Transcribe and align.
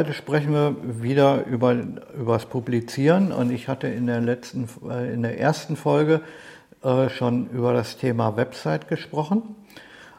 heute 0.00 0.14
sprechen 0.14 0.54
wir 0.54 0.76
wieder 1.02 1.44
über, 1.44 1.74
über 2.18 2.32
das 2.32 2.46
Publizieren 2.46 3.32
und 3.32 3.50
ich 3.50 3.68
hatte 3.68 3.86
in 3.86 4.06
der 4.06 4.22
letzten, 4.22 4.66
äh, 4.88 5.12
in 5.12 5.20
der 5.20 5.38
ersten 5.38 5.76
Folge 5.76 6.22
äh, 6.82 7.10
schon 7.10 7.50
über 7.50 7.74
das 7.74 7.98
Thema 7.98 8.34
Website 8.34 8.88
gesprochen 8.88 9.42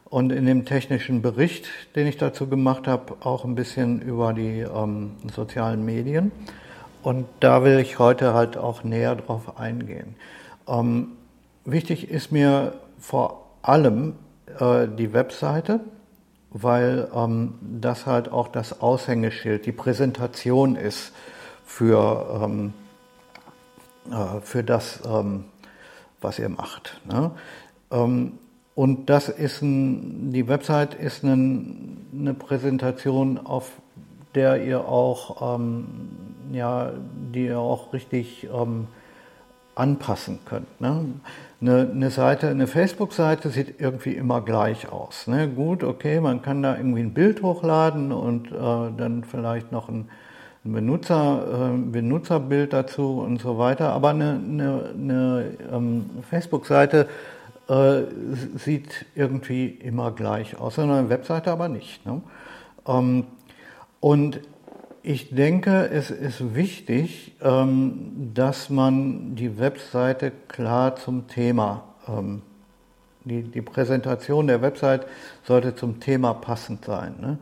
und 0.06 0.32
in 0.32 0.46
dem 0.46 0.66
technischen 0.66 1.24
Bericht, 1.24 1.66
den 1.96 2.06
ich 2.06 2.18
dazu 2.18 2.46
gemacht 2.46 2.88
habe, 2.88 3.16
auch 3.22 3.44
ein 3.44 3.56
bisschen 3.56 4.04
über 4.04 4.34
die 4.34 4.60
ähm, 4.60 5.14
sozialen 5.34 5.84
Medien. 5.84 6.32
Und 7.02 7.26
da 7.40 7.64
will 7.64 7.80
ich 7.80 7.98
heute 7.98 8.36
halt 8.36 8.58
auch 8.58 8.84
näher 8.84 9.16
drauf 9.16 9.58
eingehen. 9.58 10.16
Ähm, 10.68 11.14
wichtig 11.66 12.12
ist 12.12 12.32
mir 12.32 12.74
vor 13.00 13.48
allem 13.64 14.14
äh, 14.60 14.88
die 14.88 15.12
Webseite, 15.12 15.80
weil 16.52 17.08
ähm, 17.16 17.54
das 17.62 18.06
halt 18.06 18.32
auch 18.32 18.48
das 18.48 18.82
Aushängeschild, 18.82 19.66
die 19.66 19.72
Präsentation 19.72 20.76
ist 20.76 21.14
für, 21.66 22.42
ähm, 22.44 22.74
äh, 24.12 24.42
für 24.42 24.64
das, 24.64 25.02
ähm, 25.06 25.46
was 26.20 26.40
ihr 26.40 26.50
macht. 26.50 27.00
Ne? 27.06 27.32
Ähm, 27.92 28.34
und 28.76 29.10
das 29.10 29.30
ist 29.30 29.62
ein, 29.62 30.32
die 30.32 30.48
Website 30.48 30.94
ist 30.94 31.24
ein, 31.24 32.08
eine 32.14 32.34
Präsentation, 32.34 33.38
auf 33.38 33.72
der 34.36 34.64
ihr 34.64 34.88
auch, 34.88 35.56
ähm, 35.56 35.86
ja, 36.52 36.92
die 37.34 37.46
ihr 37.46 37.60
auch 37.60 37.94
richtig 37.94 38.48
ähm, 38.54 38.88
anpassen 39.76 40.40
könnt. 40.46 40.82
Ne? 40.82 41.06
Eine, 41.62 41.92
eine, 41.92 42.10
Seite, 42.10 42.48
eine 42.48 42.66
Facebook-Seite 42.66 43.50
sieht 43.50 43.80
irgendwie 43.80 44.14
immer 44.14 44.42
gleich 44.42 44.92
aus. 44.92 45.28
Ne? 45.28 45.48
Gut, 45.48 45.84
okay, 45.84 46.20
man 46.20 46.42
kann 46.42 46.64
da 46.64 46.76
irgendwie 46.76 47.02
ein 47.02 47.14
Bild 47.14 47.44
hochladen 47.44 48.12
und 48.12 48.52
äh, 48.52 48.56
dann 48.56 49.24
vielleicht 49.24 49.72
noch 49.72 49.88
ein, 49.88 50.10
ein 50.66 50.74
Benutzer, 50.74 51.72
äh, 51.72 51.78
Benutzerbild 51.78 52.74
dazu 52.74 53.20
und 53.20 53.40
so 53.40 53.60
weiter. 53.60 53.94
Aber 53.94 54.10
eine, 54.10 54.42
eine, 54.44 54.94
eine 54.96 55.58
ähm, 55.72 56.10
Facebook-Seite 56.28 57.08
äh, 57.70 58.02
sieht 58.58 59.06
irgendwie 59.14 59.68
immer 59.68 60.12
gleich 60.12 60.60
aus, 60.60 60.80
eine 60.80 61.10
Webseite 61.10 61.52
aber 61.52 61.70
nicht. 61.70 62.04
Ne? 62.08 62.22
Ähm, 62.88 63.26
und 64.00 64.42
ich 65.04 65.34
denke, 65.34 65.90
es 65.90 66.12
ist 66.12 66.56
wichtig, 66.56 67.34
ähm, 67.42 68.32
dass 68.34 68.70
man 68.70 69.36
die 69.36 69.58
Webseite 69.58 70.32
klar 70.48 70.96
zum 70.96 71.28
Thema, 71.28 71.84
ähm, 72.08 72.42
die, 73.26 73.44
die 73.44 73.62
Präsentation 73.62 74.48
der 74.48 74.62
Website 74.62 75.06
sollte 75.44 75.76
zum 75.76 76.00
Thema 76.00 76.34
passend 76.34 76.86
sein. 76.86 77.16
Ne? 77.20 77.38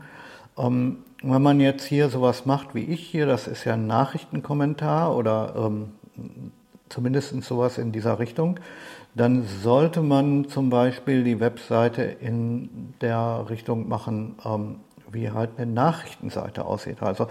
Ähm, 0.58 1.00
wenn 1.22 1.42
man 1.42 1.60
jetzt 1.60 1.84
hier 1.84 2.10
sowas 2.10 2.46
macht 2.46 2.76
wie 2.76 2.84
ich 2.84 3.02
hier, 3.06 3.26
das 3.26 3.48
ist 3.48 3.66
ja 3.66 3.74
ein 3.74 3.88
Nachrichtenkommentar 3.88 5.16
oder 5.16 5.54
ähm, 5.58 5.92
zumindest 6.88 7.44
sowas 7.44 7.78
in 7.78 7.92
dieser 7.92 8.20
Richtung, 8.20 8.60
dann 9.16 9.44
sollte 9.44 10.02
man 10.02 10.48
zum 10.48 10.70
Beispiel 10.70 11.24
die 11.24 11.40
Webseite 11.40 12.04
in 12.04 12.94
der 13.02 13.48
Richtung 13.50 13.90
machen, 13.90 14.36
wie 15.12 15.32
halt 15.32 15.52
eine 15.58 15.72
Nachrichtenseite 15.72 16.66
aussieht. 16.66 17.02
Also 17.02 17.28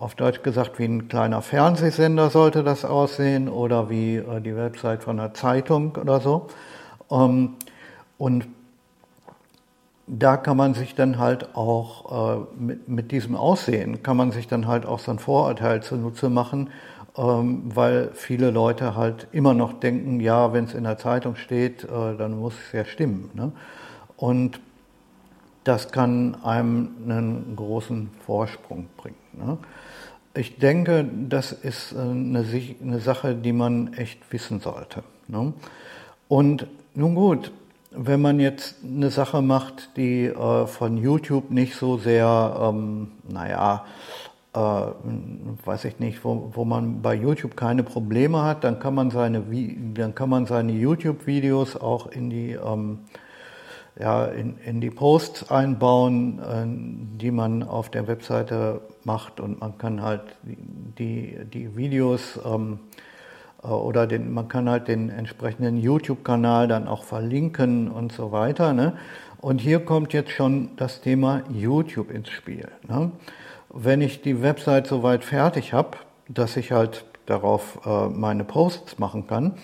auf 0.00 0.14
Deutsch 0.14 0.42
gesagt, 0.42 0.78
wie 0.78 0.86
ein 0.86 1.08
kleiner 1.08 1.42
Fernsehsender 1.42 2.30
sollte 2.30 2.64
das 2.64 2.86
aussehen 2.86 3.48
oder 3.50 3.90
wie 3.90 4.16
äh, 4.16 4.40
die 4.40 4.56
Website 4.56 5.04
von 5.04 5.20
einer 5.20 5.34
Zeitung 5.34 5.94
oder 5.96 6.20
so. 6.20 6.48
Ähm, 7.10 7.56
und 8.16 8.48
da 10.06 10.38
kann 10.38 10.56
man 10.56 10.74
sich 10.74 10.94
dann 10.94 11.18
halt 11.18 11.54
auch 11.54 12.38
äh, 12.38 12.46
mit, 12.58 12.88
mit 12.88 13.12
diesem 13.12 13.36
Aussehen, 13.36 14.02
kann 14.02 14.16
man 14.16 14.32
sich 14.32 14.48
dann 14.48 14.66
halt 14.66 14.86
auch 14.86 14.98
so 14.98 15.12
ein 15.12 15.18
Vorurteil 15.18 15.82
zunutze 15.82 16.30
machen, 16.30 16.70
ähm, 17.18 17.62
weil 17.74 18.10
viele 18.14 18.50
Leute 18.50 18.96
halt 18.96 19.28
immer 19.32 19.52
noch 19.52 19.74
denken, 19.74 20.18
ja, 20.18 20.54
wenn 20.54 20.64
es 20.64 20.72
in 20.72 20.84
der 20.84 20.96
Zeitung 20.96 21.36
steht, 21.36 21.84
äh, 21.84 22.16
dann 22.16 22.38
muss 22.38 22.54
es 22.54 22.72
ja 22.72 22.84
stimmen. 22.86 23.30
Ne? 23.34 23.52
Und 24.16 24.60
das 25.64 25.92
kann 25.92 26.42
einem 26.42 26.88
einen 27.06 27.54
großen 27.54 28.10
Vorsprung 28.24 28.88
bringen. 28.96 29.16
Ne? 29.34 29.58
Ich 30.32 30.58
denke, 30.58 31.08
das 31.28 31.50
ist 31.50 31.92
äh, 31.92 31.98
eine, 31.98 33.00
Sache, 33.00 33.34
die 33.34 33.52
man 33.52 33.94
echt 33.94 34.32
wissen 34.32 34.60
sollte. 34.60 35.02
Ne? 35.26 35.52
Und 36.28 36.68
nun 36.94 37.16
gut, 37.16 37.50
wenn 37.90 38.22
man 38.22 38.38
jetzt 38.38 38.76
eine 38.84 39.10
Sache 39.10 39.42
macht, 39.42 39.96
die 39.96 40.26
äh, 40.26 40.66
von 40.66 40.96
YouTube 40.98 41.50
nicht 41.50 41.74
so 41.74 41.98
sehr, 41.98 42.56
ähm, 42.60 43.08
naja, 43.28 43.84
äh, 44.54 44.58
weiß 45.64 45.86
ich 45.86 45.98
nicht, 45.98 46.24
wo, 46.24 46.50
wo 46.52 46.64
man 46.64 47.02
bei 47.02 47.14
YouTube 47.14 47.56
keine 47.56 47.82
Probleme 47.82 48.42
hat, 48.42 48.62
dann 48.62 48.78
kann 48.78 48.94
man 48.94 49.10
seine, 49.10 49.42
dann 49.94 50.14
kann 50.14 50.28
man 50.28 50.46
seine 50.46 50.72
YouTube-Videos 50.72 51.76
auch 51.76 52.06
in 52.06 52.30
die 52.30 52.52
ähm, 52.52 53.00
ja, 53.98 54.26
in, 54.26 54.56
in 54.64 54.80
die 54.80 54.90
Posts 54.90 55.50
einbauen, 55.50 57.18
die 57.20 57.30
man 57.30 57.62
auf 57.62 57.90
der 57.90 58.06
Webseite 58.06 58.80
macht 59.04 59.40
und 59.40 59.60
man 59.60 59.78
kann 59.78 60.02
halt 60.02 60.22
die, 60.44 61.36
die 61.52 61.76
Videos 61.76 62.38
ähm, 62.44 62.80
äh, 63.62 63.68
oder 63.68 64.06
den, 64.06 64.32
man 64.32 64.48
kann 64.48 64.68
halt 64.68 64.88
den 64.88 65.10
entsprechenden 65.10 65.76
YouTube-Kanal 65.76 66.68
dann 66.68 66.88
auch 66.88 67.04
verlinken 67.04 67.90
und 67.90 68.12
so 68.12 68.32
weiter. 68.32 68.72
Ne? 68.72 68.94
Und 69.40 69.60
hier 69.60 69.80
kommt 69.80 70.12
jetzt 70.12 70.30
schon 70.30 70.70
das 70.76 71.00
Thema 71.00 71.42
YouTube 71.52 72.10
ins 72.10 72.30
Spiel. 72.30 72.68
Ne? 72.88 73.10
Wenn 73.72 74.00
ich 74.00 74.22
die 74.22 74.42
Website 74.42 74.86
soweit 74.86 75.24
fertig 75.24 75.72
habe, 75.72 75.98
dass 76.28 76.56
ich 76.56 76.72
halt 76.72 77.04
darauf 77.26 77.80
äh, 77.86 78.08
meine 78.08 78.44
Posts 78.44 78.98
machen 78.98 79.26
kann, 79.26 79.54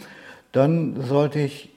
dann 0.52 1.02
sollte 1.02 1.40
ich 1.40 1.72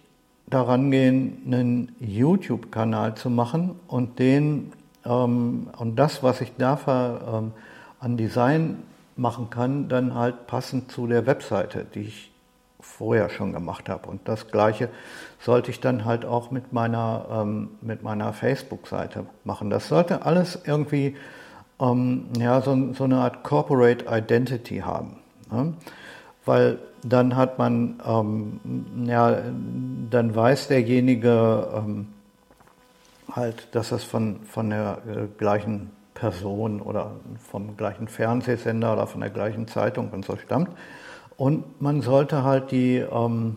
daran 0.48 0.90
gehen, 0.92 1.42
einen 1.46 1.92
YouTube-Kanal 2.00 3.16
zu 3.16 3.30
machen 3.30 3.76
und 3.88 4.20
den 4.20 4.72
und 5.04 5.96
das, 5.96 6.24
was 6.24 6.42
ich 6.42 6.52
da 6.58 6.78
ähm, 7.38 7.52
an 8.00 8.18
Design 8.18 8.84
machen 9.16 9.50
kann, 9.50 9.90
dann 9.90 10.16
halt 10.16 10.48
passend 10.48 10.92
zu 10.92 11.08
der 11.08 11.26
Webseite, 11.26 11.86
die 11.94 12.02
ich 12.02 12.32
vorher 12.80 13.30
schon 13.30 13.54
gemacht 13.54 13.90
habe. 13.90 14.10
Und 14.10 14.28
das 14.28 14.48
Gleiche 14.48 14.90
sollte 15.40 15.72
ich 15.72 15.80
dann 15.80 16.06
halt 16.06 16.26
auch 16.26 16.52
mit 16.52 16.72
meiner, 16.74 17.26
ähm, 17.32 17.70
meiner 18.02 18.34
Facebook-Seite 18.34 19.26
machen. 19.44 19.70
Das 19.70 19.90
sollte 19.90 20.26
alles 20.26 20.60
irgendwie 20.66 21.16
ähm, 21.80 22.26
ja, 22.38 22.62
so, 22.62 22.94
so, 22.94 23.04
eine 23.04 23.18
Art 23.18 23.44
Corporate 23.44 24.06
Identity 24.10 24.80
haben. 24.80 25.18
Ne? 25.52 25.74
Weil 26.46 26.80
dann 27.04 27.36
hat 27.36 27.58
man, 27.58 28.02
ähm, 28.06 29.06
ja, 29.06 29.38
dann 30.10 30.36
weiß 30.36 30.68
derjenige 30.68 31.68
ähm, 31.76 32.08
halt, 33.36 33.74
dass 33.76 33.92
es 33.92 34.04
von, 34.04 34.44
von 34.44 34.70
der 34.70 35.00
äh, 35.08 35.28
gleichen 35.38 35.92
Person 36.14 36.82
oder 36.82 37.12
vom 37.50 37.78
gleichen 37.78 38.08
Fernsehsender 38.08 38.94
oder 38.94 39.08
von 39.08 39.22
der 39.22 39.30
gleichen 39.30 39.68
Zeitung 39.68 40.10
und 40.12 40.26
so 40.26 40.36
stammt. 40.38 40.70
Und 41.38 41.82
man 41.82 42.02
sollte 42.02 42.44
halt 42.44 42.72
die, 42.72 42.98
ähm, 42.98 43.56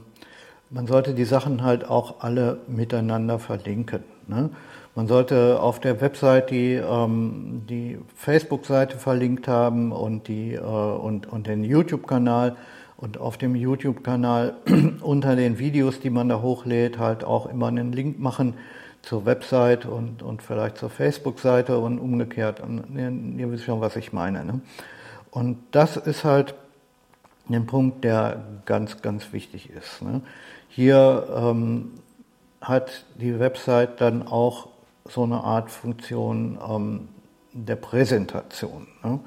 man 0.70 0.87
sollte 0.87 1.14
die 1.14 1.25
Sachen 1.25 1.64
halt 1.64 1.88
auch 1.88 2.20
alle 2.20 2.61
miteinander 2.69 3.38
verlinken. 3.38 4.05
Ne? 4.29 4.50
Man 4.94 5.08
sollte 5.08 5.61
auf 5.61 5.81
der 5.81 6.00
Website 6.00 6.50
die, 6.50 6.75
ähm, 6.75 7.62
die 7.69 7.99
Facebook-Seite 8.14 8.99
verlinkt 8.99 9.49
haben 9.49 9.91
und, 9.91 10.29
die, 10.29 10.55
äh, 10.55 10.61
und, 10.61 11.26
und 11.26 11.47
den 11.49 11.64
YouTube-Kanal 11.64 12.56
und 12.97 13.19
auf 13.19 13.37
dem 13.38 13.56
YouTube-Kanal 13.56 14.55
unter 15.00 15.35
den 15.35 15.58
Videos, 15.58 15.99
die 15.99 16.11
man 16.11 16.29
da 16.29 16.41
hochlädt, 16.41 16.99
halt 16.99 17.25
auch 17.25 17.47
immer 17.47 17.67
einen 17.67 17.93
Link 17.93 18.20
machen 18.20 18.55
zur 19.02 19.26
Website 19.26 19.84
und, 19.84 20.22
und 20.22 20.43
vielleicht 20.43 20.78
zur 20.78 20.90
Facebook-Seite 20.90 21.78
und 21.78 21.99
umgekehrt. 21.99 22.60
Und 22.60 22.96
ihr, 22.96 23.10
ihr, 23.40 23.50
wisst 23.50 23.64
schon, 23.64 23.81
was 23.81 23.96
ich 23.96 24.12
meine. 24.12 24.44
Ne? 24.44 24.60
Und 25.31 25.58
das 25.72 25.96
ist 25.96 26.25
halt 26.25 26.54
ein 27.49 27.66
Punkt, 27.66 28.04
der 28.04 28.43
ganz, 28.64 29.02
ganz 29.02 29.32
wichtig 29.32 29.70
ist. 29.70 30.02
Ne? 30.02 30.22
Hier 30.69 31.26
ähm, 31.34 31.90
hat 32.60 33.04
die 33.16 33.38
Website 33.38 34.00
dann 34.00 34.26
auch 34.26 34.69
so 35.04 35.25
eine 35.25 35.43
Art 35.43 35.70
Funktion 35.70 36.58
ähm, 36.66 37.08
der 37.52 37.76
Präsentation. 37.76 38.87
Ne? 39.02 39.19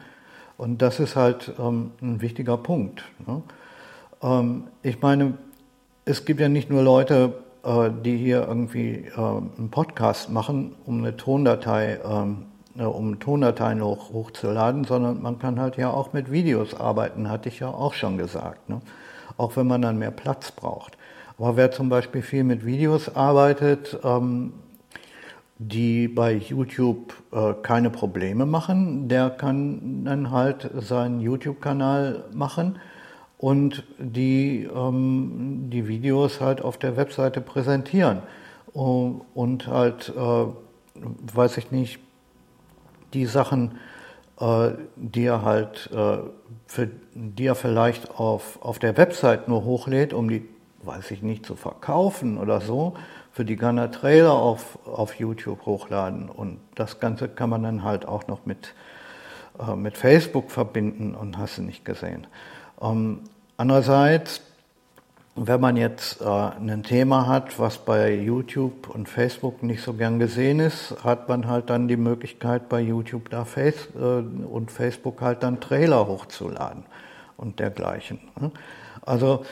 Und 0.58 0.82
das 0.82 1.02
ist 1.02 1.18
halt 1.18 1.52
ähm, 1.60 1.92
ein 2.02 2.22
wichtiger 2.22 2.58
Punkt. 2.58 3.04
Ne? 3.28 3.42
Ähm, 4.24 4.68
ich 4.84 5.02
meine, 5.02 5.34
es 6.06 6.24
gibt 6.24 6.40
ja 6.40 6.48
nicht 6.50 6.70
nur 6.70 6.82
Leute, 6.82 7.34
die 7.92 8.18
hier 8.18 8.48
irgendwie 8.48 9.06
äh, 9.06 9.18
einen 9.18 9.70
Podcast 9.72 10.30
machen, 10.30 10.76
um 10.86 11.00
eine 11.00 11.18
Tondatei, 11.18 12.00
ähm, 12.06 12.46
äh, 12.78 12.84
um 12.84 13.20
Tondateien 13.20 13.84
hoch, 13.84 14.14
hochzuladen, 14.14 14.84
sondern 14.84 15.22
man 15.22 15.40
kann 15.40 15.60
halt 15.60 15.78
ja 15.78 15.90
auch 15.90 16.14
mit 16.14 16.32
Videos 16.32 16.80
arbeiten, 16.80 17.30
hatte 17.30 17.50
ich 17.50 17.60
ja 17.60 17.70
auch 17.70 17.94
schon 17.94 18.18
gesagt. 18.18 18.70
Ne? 18.70 18.82
Auch 19.38 19.56
wenn 19.56 19.68
man 19.68 19.82
dann 19.82 19.98
mehr 19.98 20.12
Platz 20.12 20.52
braucht. 20.52 20.98
Aber 21.38 21.58
wer 21.58 21.72
zum 21.72 21.90
Beispiel 21.90 22.22
viel 22.22 22.44
mit 22.44 22.66
Videos 22.66 23.16
arbeitet, 23.16 23.98
ähm, 24.04 24.54
die 25.58 26.08
bei 26.08 26.34
YouTube 26.34 27.14
äh, 27.32 27.54
keine 27.62 27.90
Probleme 27.90 28.46
machen, 28.46 29.08
der 29.08 29.30
kann 29.30 30.04
dann 30.06 30.32
halt 30.32 30.70
seinen 30.76 31.20
YouTube-Kanal 31.20 32.26
machen 32.34 32.78
und 33.38 33.84
die, 33.98 34.64
ähm, 34.64 35.70
die 35.70 35.88
Videos 35.88 36.42
halt 36.42 36.62
auf 36.62 36.78
der 36.78 36.98
Webseite 36.98 37.42
präsentieren. 37.42 38.22
Und 38.74 39.68
halt, 39.68 40.10
äh, 40.10 40.46
weiß 41.34 41.58
ich 41.58 41.72
nicht, 41.72 42.00
die 43.14 43.26
Sachen, 43.26 43.78
äh, 44.40 44.72
die 44.96 45.26
er 45.26 45.44
halt, 45.44 45.90
äh, 45.94 46.18
für, 46.68 46.90
die 47.14 47.46
er 47.46 47.56
vielleicht 47.56 48.20
auf, 48.20 48.62
auf 48.62 48.80
der 48.80 48.98
Website 48.98 49.48
nur 49.48 49.64
hochlädt, 49.64 50.14
um 50.14 50.30
die, 50.30 50.46
weiß 50.84 51.12
ich 51.12 51.22
nicht, 51.22 51.46
zu 51.46 51.56
verkaufen 51.56 52.38
oder 52.38 52.60
so, 52.60 52.96
für 53.32 53.46
die 53.46 53.56
kann 53.56 53.78
er 53.78 53.92
Trailer 53.92 54.34
auf, 54.34 54.80
auf 54.86 55.16
YouTube 55.16 55.66
hochladen. 55.66 56.30
Und 56.30 56.60
das 56.76 57.00
Ganze 57.00 57.30
kann 57.30 57.50
man 57.50 57.64
dann 57.64 57.84
halt 57.84 58.06
auch 58.06 58.28
noch 58.28 58.46
mit, 58.46 58.74
äh, 59.60 59.76
mit 59.76 59.98
Facebook 59.98 60.52
verbinden 60.52 61.16
und 61.16 61.38
hast 61.38 61.58
du 61.58 61.62
nicht 61.62 61.86
gesehen. 61.86 62.28
Ähm, 62.82 63.20
andererseits, 63.58 64.42
wenn 65.36 65.60
man 65.60 65.78
jetzt 65.78 66.22
äh, 66.22 66.26
ein 66.26 66.84
Thema 66.84 67.28
hat, 67.28 67.60
was 67.60 67.78
bei 67.78 68.14
YouTube 68.16 68.90
und 68.90 69.10
Facebook 69.10 69.64
nicht 69.64 69.82
so 69.82 69.94
gern 69.94 70.20
gesehen 70.20 70.60
ist, 70.60 70.96
hat 71.04 71.28
man 71.28 71.48
halt 71.48 71.70
dann 71.70 71.88
die 71.88 71.98
Möglichkeit, 71.98 72.70
bei 72.70 72.82
YouTube 72.82 73.30
da 73.30 73.46
Face, 73.46 73.90
äh, 73.96 74.00
und 74.00 74.72
Facebook 74.72 75.22
halt 75.22 75.44
dann 75.44 75.60
Trailer 75.60 76.08
hochzuladen 76.08 76.84
und 77.38 77.60
dergleichen. 77.60 78.20
Ne? 78.40 78.52
Also 79.06 79.46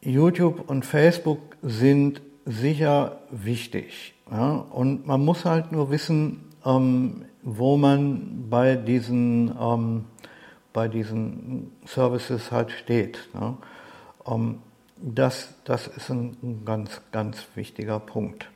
YouTube 0.00 0.68
und 0.68 0.84
Facebook 0.84 1.56
sind 1.62 2.20
sicher 2.44 3.18
wichtig. 3.30 4.14
Ja? 4.30 4.64
Und 4.70 5.06
man 5.06 5.24
muss 5.24 5.44
halt 5.44 5.72
nur 5.72 5.90
wissen, 5.90 6.44
ähm, 6.64 7.24
wo 7.42 7.76
man 7.76 8.46
bei 8.48 8.76
diesen, 8.76 9.54
ähm, 9.60 10.04
bei 10.74 10.88
diesen 10.88 11.72
Services 11.86 12.52
halt 12.52 12.70
steht. 12.70 13.30
Ne? 13.32 13.56
Ähm, 14.26 14.58
das, 14.96 15.54
das 15.64 15.86
ist 15.86 16.10
ein 16.10 16.64
ganz, 16.66 17.00
ganz 17.12 17.46
wichtiger 17.54 17.98
Punkt. 17.98 18.50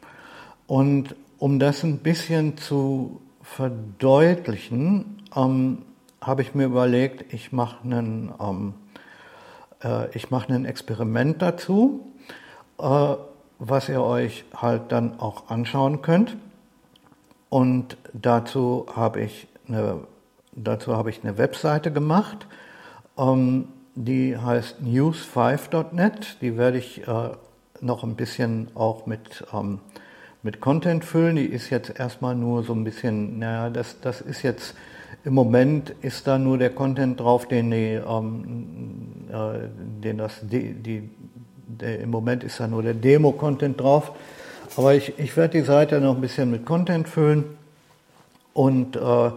Und 0.67 1.17
um 1.39 1.59
das 1.59 1.83
ein 1.83 1.99
bisschen 1.99 2.59
zu 2.59 3.23
verdeutlichen, 3.43 5.23
ähm, 5.35 5.87
habe 6.21 6.43
ich 6.43 6.55
mir 6.55 6.65
überlegt, 6.67 7.33
ich 7.33 7.53
mache 7.53 7.83
einen, 7.83 8.35
ähm, 8.39 8.75
äh, 9.83 10.15
ich 10.15 10.31
ein 10.31 10.67
Experiment 10.67 11.41
dazu. 11.41 12.05
Äh, 12.79 13.15
was 13.59 13.89
ihr 13.89 14.03
euch 14.03 14.45
halt 14.55 14.93
dann 14.93 15.19
auch 15.19 15.51
anschauen 15.51 16.03
könnt. 16.03 16.37
Und 17.49 17.97
dazu 18.13 18.87
habe 18.95 19.21
ich 19.23 19.49
eine, 19.67 20.01
dazu 20.63 20.97
habe 20.97 21.11
ich 21.11 21.23
eine 21.23 21.39
Webseite 21.39 21.93
gemacht, 21.93 22.47
ähm, 23.17 23.69
die 23.95 24.37
heißt 24.37 24.77
news5.net. 24.83 26.37
Die 26.41 26.57
werde 26.57 26.79
ich 26.79 27.07
äh, 27.07 27.31
noch 27.81 28.05
ein 28.05 28.15
bisschen 28.15 28.69
auch 28.75 29.07
mit, 29.07 29.45
ähm, 29.53 29.81
mit 30.43 30.61
Content 30.61 31.05
füllen. 31.05 31.37
Die 31.37 31.47
ist 31.47 31.71
jetzt 31.71 31.99
erstmal 31.99 32.35
nur 32.35 32.63
so 32.63 32.73
ein 32.75 32.85
bisschen, 32.85 33.39
naja, 33.39 33.71
das, 33.71 34.01
das 34.01 34.21
ist 34.21 34.43
jetzt 34.43 34.75
im 35.25 35.35
Moment 35.35 35.91
ist 36.01 36.27
da 36.27 36.39
nur 36.39 36.59
der 36.59 36.71
Content 36.71 37.19
drauf, 37.19 37.47
den, 37.49 37.71
die, 37.71 38.01
ähm, 38.09 39.27
äh, 39.31 39.69
den 40.03 40.19
das, 40.19 40.41
die, 40.43 40.75
die 40.75 41.11
der, 41.67 42.01
im 42.01 42.11
Moment 42.11 42.45
ist 42.45 42.61
da 42.61 42.67
nur 42.67 42.83
der 42.83 42.95
Demo-Content 42.95 43.81
drauf. 43.81 44.13
Aber 44.77 44.95
ich, 44.95 45.19
ich 45.19 45.37
werde 45.37 45.59
die 45.59 45.65
Seite 45.65 46.01
noch 46.01 46.15
ein 46.15 46.21
bisschen 46.21 46.51
mit 46.51 46.65
Content 46.65 47.09
füllen. 47.09 47.45
Und 48.55 48.97
äh, 48.97 49.31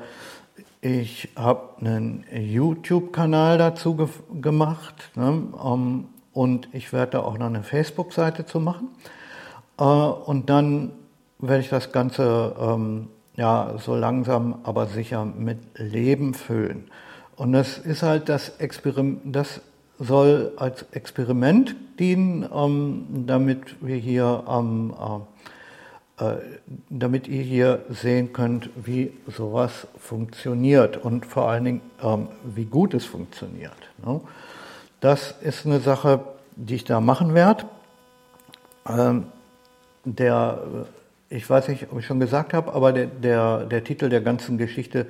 ich 0.82 1.30
habe 1.36 1.78
einen 1.80 2.26
YouTube-Kanal 2.32 3.60
dazu 3.60 3.96
ge 3.96 4.08
gemacht. 4.42 5.12
Ne? 5.16 5.30
Um, 5.30 6.10
und 6.34 6.70
ich 6.74 6.92
werde 6.92 7.14
da 7.14 7.20
auch 7.20 7.38
noch 7.38 7.48
eine 7.48 7.64
Facebook-Seite 7.64 8.46
zu 8.46 8.60
machen. 8.60 8.88
Äh, 9.78 9.84
und 9.84 10.50
dann 10.50 10.92
werde 11.40 11.62
ich 11.62 11.70
das 11.70 11.92
Ganze 11.92 12.56
ähm, 12.60 13.08
ja, 13.36 13.76
so 13.78 13.96
langsam, 13.96 14.60
aber 14.64 14.88
sicher 14.88 15.26
mit 15.26 15.60
Leben 15.76 16.34
füllen. 16.34 16.90
Und 17.36 17.54
das 17.54 17.78
ist 17.78 18.04
halt 18.04 18.30
das 18.30 18.58
Experiment, 18.58 19.36
das 19.36 19.62
soll 20.00 20.54
als 20.58 20.86
Experiment 20.92 21.76
dienen, 22.00 22.48
ähm, 22.54 23.26
damit 23.28 23.76
wir 23.82 23.98
hier 23.98 24.44
ähm, 24.50 24.94
äh, 25.00 25.51
damit 26.90 27.28
ihr 27.28 27.42
hier 27.42 27.86
sehen 27.90 28.32
könnt, 28.32 28.70
wie 28.76 29.12
sowas 29.28 29.88
funktioniert 29.98 30.98
und 30.98 31.26
vor 31.26 31.50
allen 31.50 31.66
Dingen, 31.66 31.82
ähm, 32.04 32.28
wie 32.44 32.66
gut 32.66 32.94
es 32.94 33.06
funktioniert. 33.06 33.78
Ne? 34.06 34.22
Das 35.00 35.34
ist 35.42 35.66
eine 35.66 35.80
Sache, 35.80 36.20
die 36.56 36.76
ich 36.76 36.84
da 36.84 37.02
machen 37.02 37.34
werde. 37.34 37.66
Ähm, 38.88 39.26
der, 40.06 40.86
ich 41.30 41.50
weiß 41.50 41.68
nicht, 41.70 41.92
ob 41.92 42.00
ich 42.00 42.06
schon 42.06 42.20
gesagt 42.20 42.54
habe, 42.54 42.74
aber 42.74 42.94
der, 42.94 43.08
der, 43.08 43.66
der 43.66 43.84
Titel 43.84 44.10
der 44.10 44.22
ganzen 44.22 44.58
Geschichte 44.58 45.08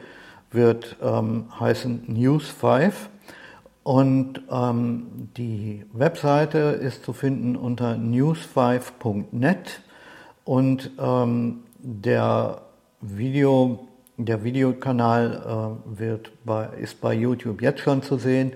wird 0.51 0.97
ähm, 1.01 1.45
heißen 1.59 2.03
News 2.07 2.47
5 2.49 3.09
und 3.83 4.41
ähm, 4.51 5.29
die 5.37 5.85
Webseite 5.93 6.59
ist 6.59 7.03
zu 7.03 7.13
finden 7.13 7.55
unter 7.55 7.93
news5.net 7.93 9.81
und 10.43 10.91
ähm, 10.99 11.63
der 11.77 12.61
Video, 13.01 13.87
der 14.17 14.43
Videokanal 14.43 15.77
äh, 15.93 15.99
wird 15.99 16.31
bei, 16.45 16.67
ist 16.79 17.01
bei 17.01 17.13
YouTube 17.13 17.61
jetzt 17.61 17.81
schon 17.81 18.03
zu 18.03 18.17
sehen. 18.17 18.53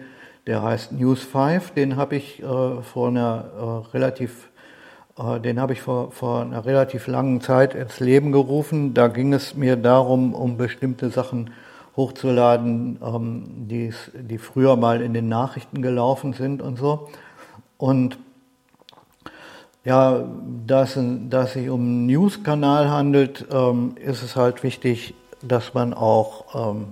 Der 0.48 0.62
heißt 0.62 0.94
News5, 0.94 1.74
den 1.74 1.96
habe 1.96 2.16
ich 2.18 2.42
äh, 2.42 2.82
vor 2.82 3.08
einer 3.08 3.46
äh, 3.58 3.98
relativ 3.98 4.50
äh, 5.18 5.40
den 5.40 5.60
habe 5.60 5.74
ich 5.74 5.82
vor, 5.82 6.12
vor 6.12 6.42
einer 6.42 6.66
relativ 6.66 7.08
langen 7.08 7.42
Zeit 7.42 7.74
ins 7.74 8.00
Leben 8.00 8.32
gerufen. 8.32 8.94
Da 8.94 9.08
ging 9.08 9.34
es 9.34 9.56
mir 9.56 9.76
darum, 9.76 10.34
um 10.34 10.58
bestimmte 10.58 11.10
Sachen 11.10 11.52
hochzuladen, 11.96 13.00
ähm, 13.04 13.68
die, 13.68 13.94
die 14.14 14.38
früher 14.38 14.76
mal 14.76 15.02
in 15.02 15.14
den 15.14 15.30
Nachrichten 15.30 15.82
gelaufen 15.82 16.34
sind 16.34 16.62
und 16.62 16.78
so. 16.78 17.10
Und 17.78 18.18
ja, 19.86 20.24
da 20.66 20.84
es, 20.84 20.94
sich 21.54 21.70
um 21.70 21.80
einen 21.80 22.06
News-Kanal 22.08 22.90
handelt, 22.90 23.46
ähm, 23.52 23.96
ist 24.04 24.24
es 24.24 24.36
halt 24.36 24.64
wichtig, 24.64 25.14
dass 25.42 25.74
man 25.76 25.94
auch 25.94 26.74
ähm, 26.74 26.88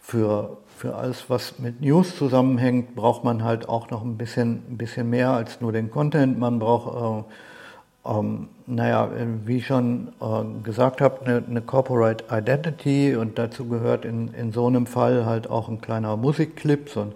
für, 0.00 0.56
für 0.76 0.94
alles, 0.94 1.28
was 1.28 1.58
mit 1.58 1.80
News 1.80 2.16
zusammenhängt, 2.16 2.94
braucht 2.94 3.24
man 3.24 3.42
halt 3.42 3.68
auch 3.68 3.90
noch 3.90 4.02
ein 4.02 4.16
bisschen, 4.16 4.62
ein 4.70 4.78
bisschen 4.78 5.10
mehr 5.10 5.30
als 5.30 5.60
nur 5.60 5.72
den 5.72 5.90
Content. 5.90 6.38
Man 6.38 6.60
braucht 6.60 7.26
äh, 7.26 8.10
ähm, 8.10 8.48
naja, 8.66 9.10
wie 9.44 9.58
ich 9.58 9.66
schon 9.66 10.12
äh, 10.20 10.62
gesagt 10.62 11.00
habe, 11.00 11.24
eine, 11.24 11.44
eine, 11.46 11.60
Corporate 11.60 12.24
Identity 12.30 13.14
und 13.16 13.38
dazu 13.38 13.66
gehört 13.66 14.04
in, 14.04 14.32
in 14.34 14.52
so 14.52 14.66
einem 14.66 14.86
Fall 14.86 15.26
halt 15.26 15.50
auch 15.50 15.68
ein 15.68 15.80
kleiner 15.80 16.16
Musikclip, 16.16 16.88
so, 16.88 17.02
ein, 17.02 17.12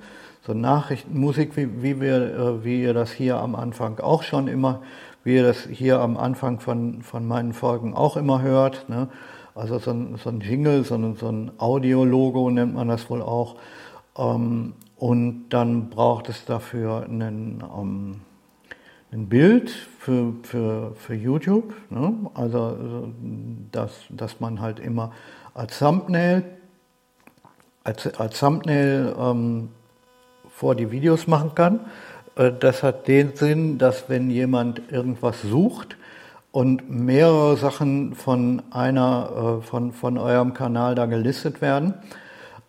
so 0.47 0.53
Nachrichtenmusik, 0.53 1.57
wie, 1.57 1.83
wie, 1.83 2.01
wir, 2.01 2.35
äh, 2.35 2.65
wie 2.65 2.83
ihr 2.83 2.93
das 2.93 3.11
hier 3.11 3.39
am 3.39 3.55
Anfang 3.55 3.99
auch 3.99 4.23
schon 4.23 4.47
immer, 4.47 4.83
wie 5.23 5.37
ihr 5.37 5.43
das 5.43 5.65
hier 5.65 6.01
am 6.01 6.17
Anfang 6.17 6.61
von, 6.61 7.03
von 7.03 7.27
meinen 7.27 7.55
Folgen 7.55 7.95
auch 7.95 8.17
immer 8.17 8.43
hört. 8.43 8.89
Ne? 8.89 9.09
Also 9.55 9.79
so 9.79 9.93
ein, 9.93 10.17
so 10.17 10.29
ein 10.29 10.41
Jingle, 10.41 10.85
so 10.85 10.97
ein, 10.97 11.17
so 11.17 11.29
ein 11.29 11.53
Audiologo 11.59 12.51
nennt 12.51 12.75
man 12.75 12.89
das 12.89 13.09
wohl 13.09 13.23
auch. 13.23 13.57
Ähm, 14.19 14.75
und 14.97 15.49
dann 15.49 15.89
braucht 15.89 16.29
es 16.29 16.45
dafür 16.45 17.05
einen, 17.05 17.65
ähm, 17.77 18.21
ein 19.13 19.29
Bild 19.29 19.71
für, 19.71 20.35
für, 20.43 20.93
für 20.95 21.15
YouTube, 21.15 21.73
ne? 21.89 22.13
also 22.35 23.13
dass, 23.73 23.93
dass 24.11 24.41
man 24.41 24.61
halt 24.61 24.79
immer 24.79 25.13
als 25.55 25.79
Thumbnail, 25.79 26.45
als, 27.83 28.07
als 28.19 28.41
Thumbnail 28.41 29.15
ähm, 29.19 29.69
vor 30.55 30.77
die 30.77 30.91
Videos 30.91 31.27
machen 31.27 31.55
kann. 31.55 31.81
Äh, 32.37 32.53
das 32.59 32.83
hat 32.83 33.09
den 33.09 33.35
Sinn, 33.35 33.79
dass 33.79 34.09
wenn 34.09 34.31
jemand 34.31 34.81
irgendwas 34.91 35.43
sucht 35.43 35.97
und 36.53 36.89
mehrere 36.89 37.57
Sachen 37.57 38.15
von 38.15 38.63
einer, 38.71 39.59
äh, 39.61 39.67
von, 39.67 39.93
von 39.93 40.17
eurem 40.17 40.55
Kanal 40.55 40.95
da 40.95 41.07
gelistet 41.07 41.61
werden, 41.61 41.95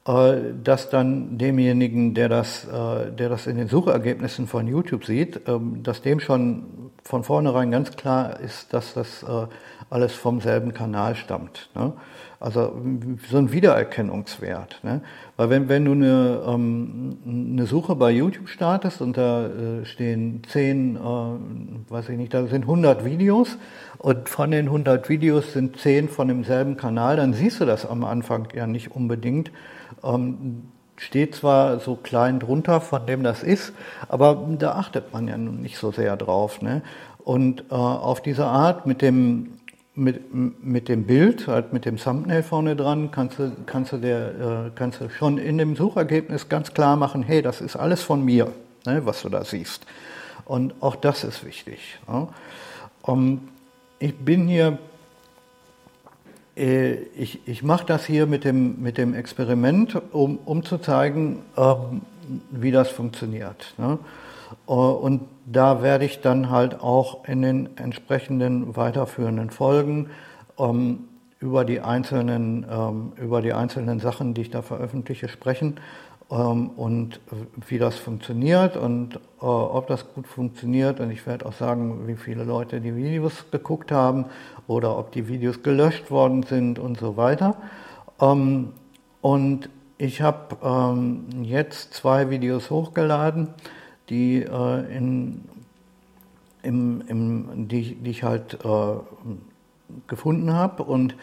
äh, 0.07 0.37
dass 0.63 0.89
dann 0.89 1.37
demjenigen, 1.37 2.15
der 2.15 2.29
das, 2.29 2.67
der 2.67 3.29
das 3.29 3.47
in 3.47 3.57
den 3.57 3.67
Suchergebnissen 3.67 4.47
von 4.47 4.67
YouTube 4.67 5.05
sieht, 5.05 5.41
ähm, 5.47 5.83
dass 5.83 6.01
dem 6.01 6.19
schon 6.19 6.84
von 7.07 7.23
vornherein 7.23 7.69
ganz 7.69 7.91
klar 7.91 8.39
ist, 8.39 8.73
dass 8.73 8.95
das 8.95 9.21
äh, 9.21 9.47
alles 9.91 10.13
vom 10.13 10.41
selben 10.41 10.73
Kanal 10.73 11.15
stammt. 11.15 11.69
Ne? 11.75 11.93
Also 12.39 12.75
so 13.29 13.37
ein 13.37 13.51
Wiedererkennungswert. 13.51 14.79
Ne? 14.83 15.01
Weil 15.37 15.51
wenn, 15.51 15.69
wenn 15.69 15.85
du 15.85 15.91
eine, 15.91 16.41
ähm, 16.47 17.17
eine 17.25 17.67
Suche 17.67 17.95
bei 17.95 18.09
YouTube 18.09 18.49
startest 18.49 19.01
und 19.01 19.17
da 19.17 19.45
äh, 19.45 19.85
stehen 19.85 20.41
zehn, 20.49 20.95
äh, 20.95 20.99
weiß 21.91 22.09
ich 22.09 22.17
nicht, 22.17 22.33
da 22.33 22.47
sind 22.47 22.63
100 22.63 23.05
Videos 23.05 23.59
und 23.99 24.27
von 24.27 24.49
den 24.49 24.65
100 24.65 25.07
Videos 25.07 25.53
sind 25.53 25.77
zehn 25.77 26.09
von 26.09 26.27
demselben 26.27 26.75
Kanal, 26.75 27.17
dann 27.17 27.33
siehst 27.33 27.61
du 27.61 27.65
das 27.65 27.85
am 27.85 28.03
Anfang 28.03 28.47
ja 28.55 28.65
nicht 28.65 28.91
unbedingt. 28.91 29.51
Ähm, 30.03 30.63
steht 30.97 31.35
zwar 31.35 31.79
so 31.79 31.95
klein 31.95 32.39
drunter, 32.39 32.81
von 32.81 33.05
dem 33.05 33.23
das 33.23 33.43
ist, 33.43 33.73
aber 34.07 34.47
da 34.57 34.73
achtet 34.73 35.13
man 35.13 35.27
ja 35.27 35.37
nun 35.37 35.61
nicht 35.61 35.77
so 35.77 35.91
sehr 35.91 36.15
drauf. 36.17 36.61
Ne? 36.61 36.81
Und 37.23 37.65
äh, 37.71 37.73
auf 37.73 38.21
diese 38.21 38.45
Art 38.45 38.85
mit 38.85 39.01
dem 39.01 39.55
mit, 39.95 40.33
mit 40.33 40.89
dem 40.89 41.05
Bild, 41.05 41.47
halt 41.47 41.71
mit 41.71 41.85
dem 41.85 41.97
Thumbnail 41.97 42.43
vorne 42.43 42.75
dran, 42.75 43.11
kannst 43.11 43.39
du, 43.39 43.51
kannst, 43.65 43.93
du 43.93 43.97
der, 43.97 44.65
äh, 44.67 44.71
kannst 44.75 44.99
du 44.99 45.09
schon 45.09 45.37
in 45.37 45.57
dem 45.57 45.75
Suchergebnis 45.75 46.49
ganz 46.49 46.73
klar 46.73 46.97
machen, 46.97 47.23
hey, 47.23 47.41
das 47.41 47.61
ist 47.61 47.77
alles 47.77 48.03
von 48.03 48.23
mir, 48.23 48.51
ne, 48.85 49.05
was 49.05 49.21
du 49.21 49.29
da 49.29 49.45
siehst. 49.45 49.85
Und 50.43 50.75
auch 50.81 50.95
das 50.95 51.23
ist 51.23 51.45
wichtig. 51.45 51.97
Ja. 52.07 52.27
Um, 53.01 53.19
ähm, 53.19 53.41
ich 53.97 54.15
bin 54.17 54.47
hier, 54.47 54.77
ich, 56.55 57.47
ich 57.47 57.63
mache 57.63 57.85
das 57.85 58.05
hier 58.05 58.27
mit 58.27 58.45
dem, 58.45 58.81
mit 58.81 58.97
dem 58.97 59.13
Experiment, 59.13 60.01
um, 60.13 60.39
um 60.45 60.63
zu 60.63 60.77
zeigen, 60.77 61.41
ähm, 61.57 62.01
wie 62.49 62.71
das 62.71 62.89
funktioniert. 62.89 63.73
Ne. 63.77 63.99
Äh, 64.67 64.71
und 64.71 65.21
da 65.45 65.81
werde 65.81 66.05
ich 66.05 66.21
dann 66.21 66.49
halt 66.49 66.79
auch 66.81 67.27
in 67.27 67.41
den 67.41 67.77
entsprechenden 67.77 68.75
weiterführenden 68.75 69.49
Folgen 69.49 70.09
ähm, 70.57 71.05
über, 71.39 71.65
die 71.65 71.81
einzelnen, 71.81 72.65
ähm, 72.69 73.11
über 73.17 73.41
die 73.41 73.53
einzelnen 73.53 73.99
Sachen, 73.99 74.33
die 74.33 74.41
ich 74.41 74.49
da 74.49 74.61
veröffentliche, 74.61 75.27
sprechen 75.27 75.75
und 76.27 77.19
wie 77.67 77.77
das 77.77 77.97
funktioniert 77.97 78.77
und 78.77 79.15
äh, 79.15 79.45
ob 79.45 79.87
das 79.87 80.13
gut 80.13 80.27
funktioniert. 80.27 80.99
Und 80.99 81.11
ich 81.11 81.27
werde 81.27 81.45
auch 81.45 81.53
sagen, 81.53 82.07
wie 82.07 82.15
viele 82.15 82.43
Leute 82.43 82.81
die 82.81 82.95
Videos 82.95 83.45
geguckt 83.51 83.91
haben 83.91 84.25
oder 84.67 84.97
ob 84.97 85.11
die 85.11 85.27
Videos 85.27 85.61
gelöscht 85.61 86.09
worden 86.09 86.43
sind 86.43 86.79
und 86.79 86.97
so 86.97 87.15
weiter. 87.15 87.55
Ähm, 88.19 88.73
und 89.21 89.69
ich 89.97 90.21
habe 90.21 90.57
ähm, 90.63 91.43
jetzt 91.43 91.93
zwei 91.93 92.29
Videos 92.29 92.69
hochgeladen 92.69 93.49
die, 94.09 94.43
äh, 94.43 94.95
in, 94.95 95.43
im, 96.63 97.03
im, 97.07 97.67
die, 97.67 97.95
die 97.95 98.09
ich 98.09 98.23
halt 98.23 98.59
äh, 98.63 98.67
gefunden 100.07 100.53
habe. 100.53 100.83
Und 100.83 101.15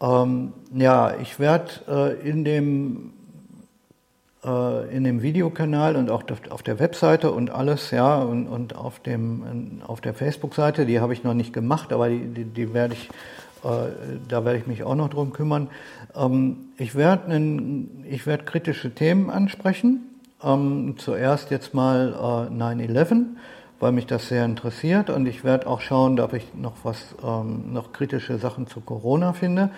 ähm, 0.00 0.52
ja, 0.74 1.16
ich 1.16 1.38
werde 1.38 2.18
äh, 2.22 2.28
in 2.28 2.44
dem 2.44 2.96
äh, 2.96 3.15
in 4.46 5.02
dem 5.02 5.22
Videokanal 5.22 5.96
und 5.96 6.10
auch 6.10 6.22
auf 6.50 6.62
der 6.62 6.78
Webseite 6.78 7.32
und 7.32 7.50
alles, 7.50 7.90
ja, 7.90 8.18
und, 8.18 8.46
und 8.46 8.76
auf, 8.76 9.00
dem, 9.00 9.82
auf 9.84 10.00
der 10.00 10.14
Facebook-Seite, 10.14 10.86
die 10.86 11.00
habe 11.00 11.12
ich 11.12 11.24
noch 11.24 11.34
nicht 11.34 11.52
gemacht, 11.52 11.92
aber 11.92 12.08
die, 12.08 12.20
die, 12.20 12.44
die 12.44 12.72
werde 12.72 12.94
ich, 12.94 13.08
äh, 13.64 13.88
da 14.28 14.44
werde 14.44 14.58
ich 14.58 14.66
mich 14.66 14.84
auch 14.84 14.94
noch 14.94 15.08
drum 15.08 15.32
kümmern. 15.32 15.68
Ähm, 16.14 16.68
ich 16.78 16.94
werde 16.94 17.28
werd 18.26 18.46
kritische 18.46 18.94
Themen 18.94 19.30
ansprechen, 19.30 20.02
ähm, 20.42 20.94
zuerst 20.98 21.50
jetzt 21.50 21.74
mal 21.74 22.12
äh, 22.12 22.54
9-11, 22.54 23.24
weil 23.80 23.92
mich 23.92 24.06
das 24.06 24.28
sehr 24.28 24.44
interessiert 24.44 25.10
und 25.10 25.26
ich 25.26 25.44
werde 25.44 25.66
auch 25.66 25.80
schauen, 25.80 26.18
ob 26.20 26.32
ich 26.32 26.54
noch 26.54 26.74
was, 26.82 27.14
ähm, 27.24 27.72
noch 27.72 27.92
kritische 27.92 28.38
Sachen 28.38 28.66
zu 28.66 28.80
Corona 28.80 29.32
finde. 29.32 29.70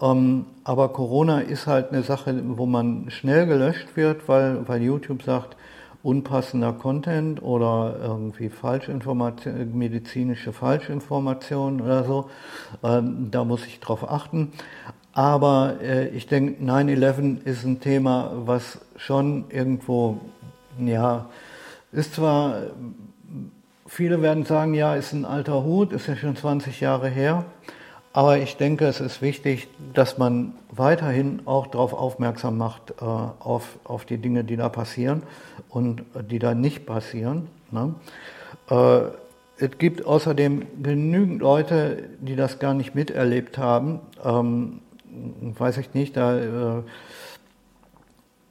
Ähm, 0.00 0.46
aber 0.64 0.88
Corona 0.88 1.40
ist 1.40 1.66
halt 1.66 1.92
eine 1.92 2.02
Sache, 2.02 2.42
wo 2.56 2.66
man 2.66 3.10
schnell 3.10 3.46
gelöscht 3.46 3.96
wird, 3.96 4.28
weil, 4.28 4.66
weil 4.68 4.82
YouTube 4.82 5.22
sagt, 5.22 5.56
unpassender 6.02 6.74
Content 6.74 7.42
oder 7.42 7.96
irgendwie 8.00 8.50
Falschinformation, 8.50 9.76
medizinische 9.76 10.52
Falschinformationen 10.52 11.80
oder 11.80 12.04
so. 12.04 12.30
Ähm, 12.82 13.28
da 13.30 13.44
muss 13.44 13.66
ich 13.66 13.80
drauf 13.80 14.08
achten. 14.08 14.52
Aber 15.14 15.76
äh, 15.80 16.08
ich 16.08 16.26
denke, 16.26 16.62
9-11 16.62 17.44
ist 17.44 17.64
ein 17.64 17.80
Thema, 17.80 18.32
was 18.34 18.80
schon 18.96 19.44
irgendwo, 19.48 20.20
ja, 20.78 21.30
ist 21.92 22.14
zwar, 22.14 22.56
viele 23.94 24.22
werden 24.22 24.44
sagen, 24.44 24.74
ja, 24.74 24.96
ist 24.96 25.12
ein 25.12 25.24
alter 25.24 25.62
Hut, 25.62 25.92
ist 25.92 26.08
ja 26.08 26.16
schon 26.16 26.34
20 26.34 26.80
Jahre 26.80 27.08
her. 27.08 27.44
Aber 28.12 28.38
ich 28.38 28.56
denke, 28.56 28.86
es 28.86 29.00
ist 29.00 29.22
wichtig, 29.22 29.68
dass 29.92 30.18
man 30.18 30.54
weiterhin 30.70 31.42
auch 31.46 31.68
darauf 31.68 31.92
aufmerksam 31.94 32.58
macht, 32.58 32.94
äh, 33.00 33.04
auf, 33.04 33.78
auf 33.84 34.04
die 34.04 34.18
Dinge, 34.18 34.44
die 34.44 34.56
da 34.56 34.68
passieren 34.68 35.22
und 35.68 36.02
die 36.28 36.38
da 36.38 36.54
nicht 36.54 36.86
passieren. 36.86 37.48
Ne? 37.70 37.94
Äh, 38.68 39.00
es 39.58 39.78
gibt 39.78 40.04
außerdem 40.04 40.82
genügend 40.82 41.40
Leute, 41.40 42.08
die 42.20 42.34
das 42.34 42.58
gar 42.58 42.74
nicht 42.74 42.96
miterlebt 42.96 43.58
haben. 43.58 44.00
Ähm, 44.24 44.80
weiß 45.56 45.78
ich 45.78 45.94
nicht, 45.94 46.16
da 46.16 46.38
äh, 46.78 46.82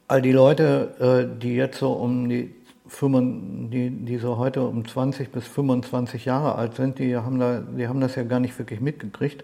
all 0.07 0.21
die 0.21 0.31
Leute, 0.31 1.27
äh, 1.35 1.41
die 1.41 1.55
jetzt 1.55 1.79
so 1.79 1.91
um 1.91 2.29
die, 2.29 2.53
5, 2.87 3.69
die, 3.71 3.89
die 3.89 4.17
so 4.17 4.37
heute 4.37 4.63
um 4.63 4.87
20 4.87 5.31
bis 5.31 5.47
25 5.47 6.25
Jahre 6.25 6.55
alt 6.55 6.75
sind, 6.75 6.99
die 6.99 7.15
haben, 7.15 7.39
da, 7.39 7.61
die 7.61 7.87
haben 7.87 8.01
das 8.01 8.15
ja 8.15 8.23
gar 8.23 8.39
nicht 8.39 8.57
wirklich 8.59 8.81
mitgekriegt. 8.81 9.43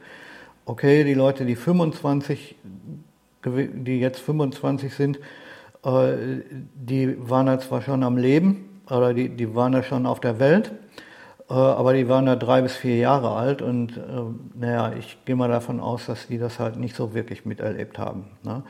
Okay, 0.65 1.03
die 1.03 1.13
Leute, 1.13 1.45
die 1.45 1.55
25, 1.55 2.55
die 3.45 3.99
jetzt 3.99 4.19
25 4.19 4.93
sind, 4.93 5.19
äh, 5.83 6.41
die 6.75 7.15
waren 7.29 7.45
da 7.45 7.59
zwar 7.59 7.81
schon 7.81 8.03
am 8.03 8.17
Leben, 8.17 8.65
oder 8.89 9.13
die, 9.13 9.29
die 9.29 9.55
waren 9.55 9.71
da 9.71 9.83
schon 9.83 10.05
auf 10.05 10.19
der 10.19 10.39
Welt, 10.39 10.71
äh, 11.49 11.53
aber 11.53 11.93
die 11.93 12.07
waren 12.07 12.25
da 12.25 12.35
drei 12.35 12.61
bis 12.61 12.75
vier 12.75 12.97
Jahre 12.97 13.31
alt 13.31 13.61
und 13.61 13.97
äh, 13.97 14.01
naja, 14.55 14.93
ich 14.97 15.17
gehe 15.25 15.35
mal 15.35 15.49
davon 15.49 15.79
aus, 15.79 16.05
dass 16.07 16.27
die 16.27 16.37
das 16.37 16.59
halt 16.59 16.77
nicht 16.77 16.95
so 16.95 17.13
wirklich 17.13 17.45
miterlebt 17.45 17.97
haben. 17.97 18.25
Ne? 18.43 18.63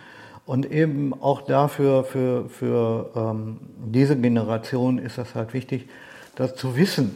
Und 0.50 0.72
eben 0.72 1.13
auch 1.13 1.41
dafür, 1.41 2.03
für, 2.03 2.50
für 2.50 3.12
ähm, 3.15 3.60
diese 3.86 4.18
Generation 4.18 4.98
ist 4.98 5.20
das 5.20 5.36
halt 5.36 5.53
wichtig, 5.53 5.88
das 6.34 6.56
zu 6.56 6.75
wissen 6.75 7.15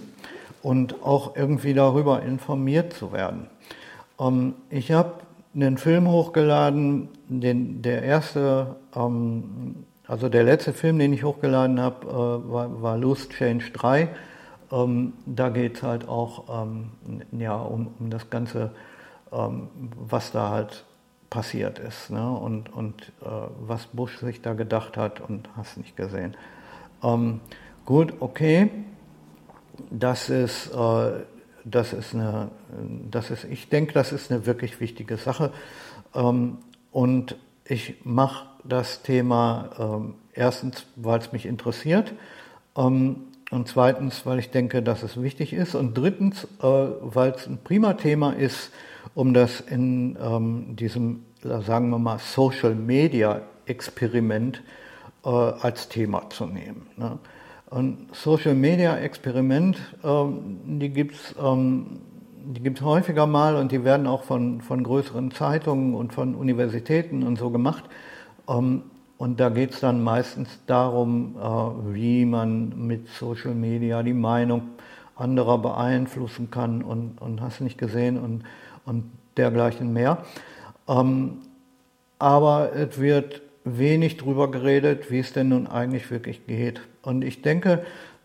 und 0.62 1.02
auch 1.02 1.36
irgendwie 1.36 1.74
darüber 1.74 2.22
informiert 2.22 2.94
zu 2.94 3.12
werden. 3.12 3.48
Ähm, 4.20 4.54
ich 4.70 4.92
habe 4.92 5.14
einen 5.56 5.80
Film 5.80 6.08
hochgeladen, 6.12 7.10
den, 7.28 7.82
der 7.82 8.04
erste, 8.04 8.76
ähm, 8.96 9.78
also 10.06 10.30
der 10.30 10.44
letzte 10.44 10.72
Film, 10.72 11.00
den 11.00 11.12
ich 11.12 11.24
hochgeladen 11.24 11.80
habe, 11.80 12.06
äh, 12.06 12.52
war, 12.54 12.84
war 12.84 12.98
Loose 13.00 13.30
Change 13.30 13.72
3 13.72 14.10
ähm, 14.72 15.14
da 15.26 15.50
geht 15.50 15.78
es 15.78 15.82
halt 15.82 16.08
auch 16.08 16.44
ähm, 16.64 16.92
ja, 17.32 17.56
um, 17.56 17.96
um, 17.98 18.12
das 18.12 18.30
Ganze, 18.30 18.70
ähm, 19.32 19.70
was 20.08 20.32
da 20.32 20.52
halt 20.52 20.86
passiert 21.34 21.80
ist 21.80 22.12
ne? 22.12 22.32
und, 22.32 22.72
und 22.72 23.12
äh, 23.24 23.26
was 23.60 23.88
Bush 23.88 24.20
sich 24.20 24.44
da 24.44 24.54
gedacht 24.54 24.98
hat 24.98 25.20
und 25.20 25.50
hast 25.58 25.78
nicht 25.78 25.98
gesehen. 25.98 26.38
Ähm, 27.04 27.40
gut, 27.86 28.14
okay, 28.20 28.70
das 29.90 30.30
ist, 30.30 30.68
äh, 30.68 31.24
das 31.66 31.92
ist 31.92 32.14
eine, 32.14 32.52
das 33.10 33.32
ist, 33.32 33.46
ich 33.46 33.68
denke, 33.68 33.94
das 33.94 34.12
ist 34.12 34.32
eine 34.32 34.46
wirklich 34.46 34.80
wichtige 34.80 35.18
Sache 35.18 35.52
ähm, 36.14 36.60
und 36.92 37.36
ich 37.66 37.96
mache 38.04 38.46
das 38.64 39.02
Thema 39.02 39.72
ähm, 39.80 40.14
erstens, 40.34 40.86
weil 40.96 41.20
es 41.20 41.32
mich 41.32 41.48
interessiert. 41.48 42.14
Ähm, 42.78 43.24
und 43.50 43.68
zweitens, 43.68 44.26
weil 44.26 44.40
ich 44.40 44.52
denke, 44.52 44.82
dass 44.82 45.04
es 45.04 45.22
wichtig 45.22 45.54
ist. 45.54 45.76
Und 45.76 45.98
drittens, 45.98 46.46
äh, 46.62 46.66
weil 46.66 47.32
es 47.32 47.48
ein 47.48 47.60
prima 47.64 47.94
Thema 47.94 48.34
ist, 48.34 48.72
um 49.16 49.34
das 49.34 49.62
in 49.62 50.18
ähm, 50.22 50.76
diesem, 50.76 51.24
sagen 51.42 51.90
wir 51.90 52.00
mal, 52.00 52.20
Social 52.20 52.76
Media 52.76 53.42
Experiment 53.66 54.62
äh, 55.24 55.30
als 55.30 55.90
Thema 55.90 56.30
zu 56.30 56.46
nehmen. 56.46 56.88
Ne? 56.98 57.18
Und 57.70 58.16
Social 58.16 58.56
Media 58.56 58.98
Experiment, 58.98 59.78
ähm, 60.04 60.80
die 60.80 60.90
gibt 60.90 61.16
es 61.16 61.36
ähm, 61.42 62.02
die 62.46 62.62
gibt's 62.62 62.82
häufiger 62.82 63.26
mal 63.26 63.56
und 63.56 63.72
die 63.72 63.84
werden 63.86 64.06
auch 64.06 64.24
von, 64.24 64.62
von 64.62 64.84
größeren 64.84 65.32
Zeitungen 65.32 65.96
und 65.96 66.14
von 66.14 66.36
Universitäten 66.36 67.24
und 67.24 67.38
so 67.38 67.50
gemacht. 67.50 67.86
Ähm, 68.50 68.84
und 69.18 69.40
da 69.40 69.50
geht 69.50 69.72
es 69.72 69.80
dann 69.80 70.04
meistens 70.04 70.50
darum, 70.68 71.36
äh, 71.38 71.96
wie 71.96 72.26
man 72.26 72.88
mit 72.88 73.08
Social 73.08 73.56
Media 73.56 74.04
die 74.04 74.14
Meinung 74.14 74.64
anderer 75.16 75.58
beeinflussen 75.60 76.52
kann 76.52 76.82
und, 76.82 77.22
und 77.22 77.40
hast 77.40 77.62
nicht 77.62 77.78
gesehen 77.78 78.18
und, 78.18 78.44
und 78.86 79.12
dergleichen 79.38 79.94
mehr. 79.94 80.24
Ähm, 80.88 81.40
aber 82.20 82.74
es 82.76 83.00
wird 83.00 83.42
wenig 83.64 84.18
darüber 84.18 84.52
geredet, 84.52 85.10
wie 85.12 85.20
es 85.20 85.34
denn 85.34 85.50
nun 85.50 85.68
eigentlich 85.68 86.12
wirklich 86.12 86.46
geht. 86.48 86.82
Und 87.02 87.24
ich 87.24 87.42
denke, 87.42 87.84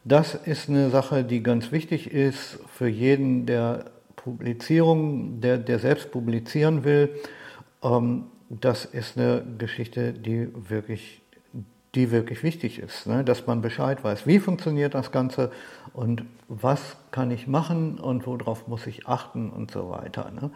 Das 0.08 0.34
ist 0.34 0.70
eine 0.70 0.88
Sache, 0.88 1.22
die 1.22 1.42
ganz 1.42 1.70
wichtig 1.70 2.10
ist 2.10 2.58
für 2.72 2.88
jeden, 2.88 3.44
der 3.44 3.90
Publizierung, 4.16 5.42
der, 5.42 5.58
der 5.58 5.78
selbst 5.78 6.10
publizieren 6.10 6.82
will. 6.84 7.10
Ähm, 7.82 8.24
das 8.48 8.86
ist 8.86 9.18
eine 9.18 9.44
Geschichte, 9.58 10.14
die 10.14 10.48
wirklich, 10.68 11.20
die 11.98 12.12
wirklich 12.12 12.44
wichtig 12.44 12.78
ist, 12.78 13.08
ne? 13.08 13.24
dass 13.24 13.48
man 13.48 13.60
Bescheid 13.60 14.04
weiß, 14.04 14.24
wie 14.24 14.38
funktioniert 14.38 14.94
das 14.94 15.10
Ganze 15.10 15.50
und 15.92 16.22
was 16.46 16.96
kann 17.10 17.32
ich 17.32 17.48
machen 17.48 17.98
und 17.98 18.24
worauf 18.24 18.68
muss 18.68 18.86
ich 18.86 19.08
achten 19.08 19.50
und 19.50 19.72
so 19.72 19.90
weiter. 19.90 20.30
Ne? 20.30 20.50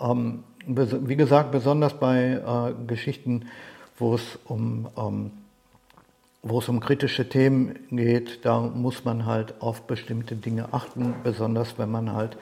Ähm, 0.00 0.44
wie 0.64 1.16
gesagt, 1.16 1.50
besonders 1.50 1.98
bei 1.98 2.34
äh, 2.34 2.86
Geschichten, 2.86 3.46
wo 3.98 4.14
es 4.14 4.38
um 4.44 4.88
ähm, 4.96 5.32
wo 6.48 6.60
es 6.60 6.68
um 6.68 6.78
kritische 6.78 7.28
Themen 7.28 7.74
geht, 7.90 8.44
da 8.44 8.60
muss 8.60 9.04
man 9.04 9.26
halt 9.26 9.60
auf 9.60 9.88
bestimmte 9.88 10.36
Dinge 10.36 10.72
achten, 10.72 11.16
besonders 11.24 11.76
wenn 11.76 11.90
man 11.90 12.12
halt 12.12 12.36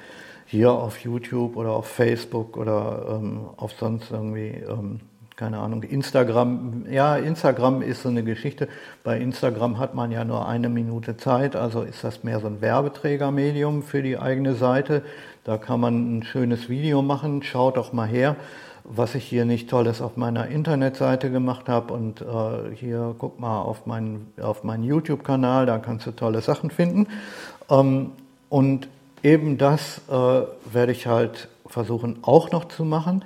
hier 0.45 0.73
auf 0.73 0.99
YouTube 0.99 1.57
oder 1.57 1.71
auf 1.71 1.87
Facebook 1.87 2.59
oder 2.59 3.07
ähm, 3.09 3.47
auf 3.57 3.73
sonst 3.73 4.11
irgendwie, 4.11 4.63
ähm, 4.69 5.01
keine 5.37 5.59
Ahnung, 5.59 5.83
Instagram. 5.83 6.87
Ja, 6.91 7.17
Instagram 7.17 7.83
ist 7.83 8.03
so 8.03 8.09
eine 8.09 8.23
Geschichte. 8.23 8.69
Bei 9.03 9.19
Instagram 9.19 9.79
hat 9.79 9.95
man 9.95 10.11
ja 10.13 10.25
nur 10.25 10.47
eine 10.49 10.69
Minute 10.69 11.17
Zeit, 11.17 11.57
also 11.57 11.83
ist 11.83 12.05
das 12.05 12.23
mehr 12.23 12.41
so 12.41 12.47
ein 12.47 12.61
Werbeträgermedium 12.61 13.83
für 13.83 14.03
die 14.03 14.19
eigene 14.19 14.55
Seite. 14.55 15.03
Da 15.45 15.59
kann 15.59 15.81
man 15.81 16.19
ein 16.19 16.23
schönes 16.23 16.69
Video 16.69 17.03
machen, 17.03 17.43
schaut 17.43 17.77
doch 17.77 17.93
mal 17.93 18.09
her 18.09 18.37
was 18.85 19.15
ich 19.15 19.25
hier 19.25 19.47
nicht 19.47 19.71
Tolles 19.71 20.03
auf 20.03 20.17
meiner 20.17 20.49
Internetseite 20.49 21.31
gemacht 21.31 21.69
habe. 21.69 21.93
Und 21.93 22.21
äh, 22.21 22.75
hier 22.75 23.15
guck 23.19 23.41
mal 23.41 23.63
auf 23.63 23.87
meinen, 23.87 24.33
auf 24.41 24.63
meinen 24.63 24.85
YouTube-Kanal, 24.85 25.67
da 25.67 25.79
kannst 25.79 26.07
du 26.07 26.13
tolle 26.13 26.43
Sachen 26.43 26.71
finden. 26.71 27.09
Ähm, 27.71 28.13
und 28.51 28.89
eben 29.23 29.57
das 29.57 30.03
äh, 30.09 30.13
werde 30.13 30.93
ich 30.93 31.07
halt 31.07 31.49
versuchen 31.67 32.19
auch 32.23 32.53
noch 32.53 32.67
zu 32.67 32.85
machen. 32.85 33.25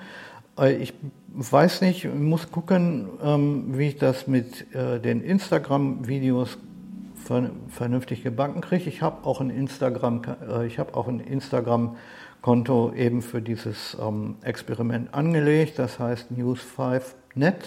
Äh, 0.59 0.75
ich 0.77 0.95
weiß 1.35 1.83
nicht, 1.83 2.13
muss 2.13 2.51
gucken, 2.51 3.09
ähm, 3.23 3.79
wie 3.79 3.89
ich 3.89 3.99
das 3.99 4.27
mit 4.27 4.75
äh, 4.75 5.01
den 5.01 5.23
Instagram-Videos 5.23 6.59
vernünftig 7.69 8.23
gebacken 8.23 8.63
kriege. 8.63 8.89
Ich 8.89 9.03
habe 9.03 9.27
auch 9.27 9.41
ein 9.41 9.51
Instagram, 9.51 10.23
äh, 10.49 10.67
ich 10.67 10.79
habe 10.79 10.95
auch 10.95 11.09
ein 11.09 11.21
Instagram 11.21 11.97
Konto 12.41 12.93
eben 12.95 13.21
für 13.21 13.43
dieses 13.43 13.97
ähm, 14.01 14.37
Experiment 14.43 15.13
angelegt, 15.13 15.79
das 15.79 15.99
heißt 15.99 16.29
News5net, 16.33 17.65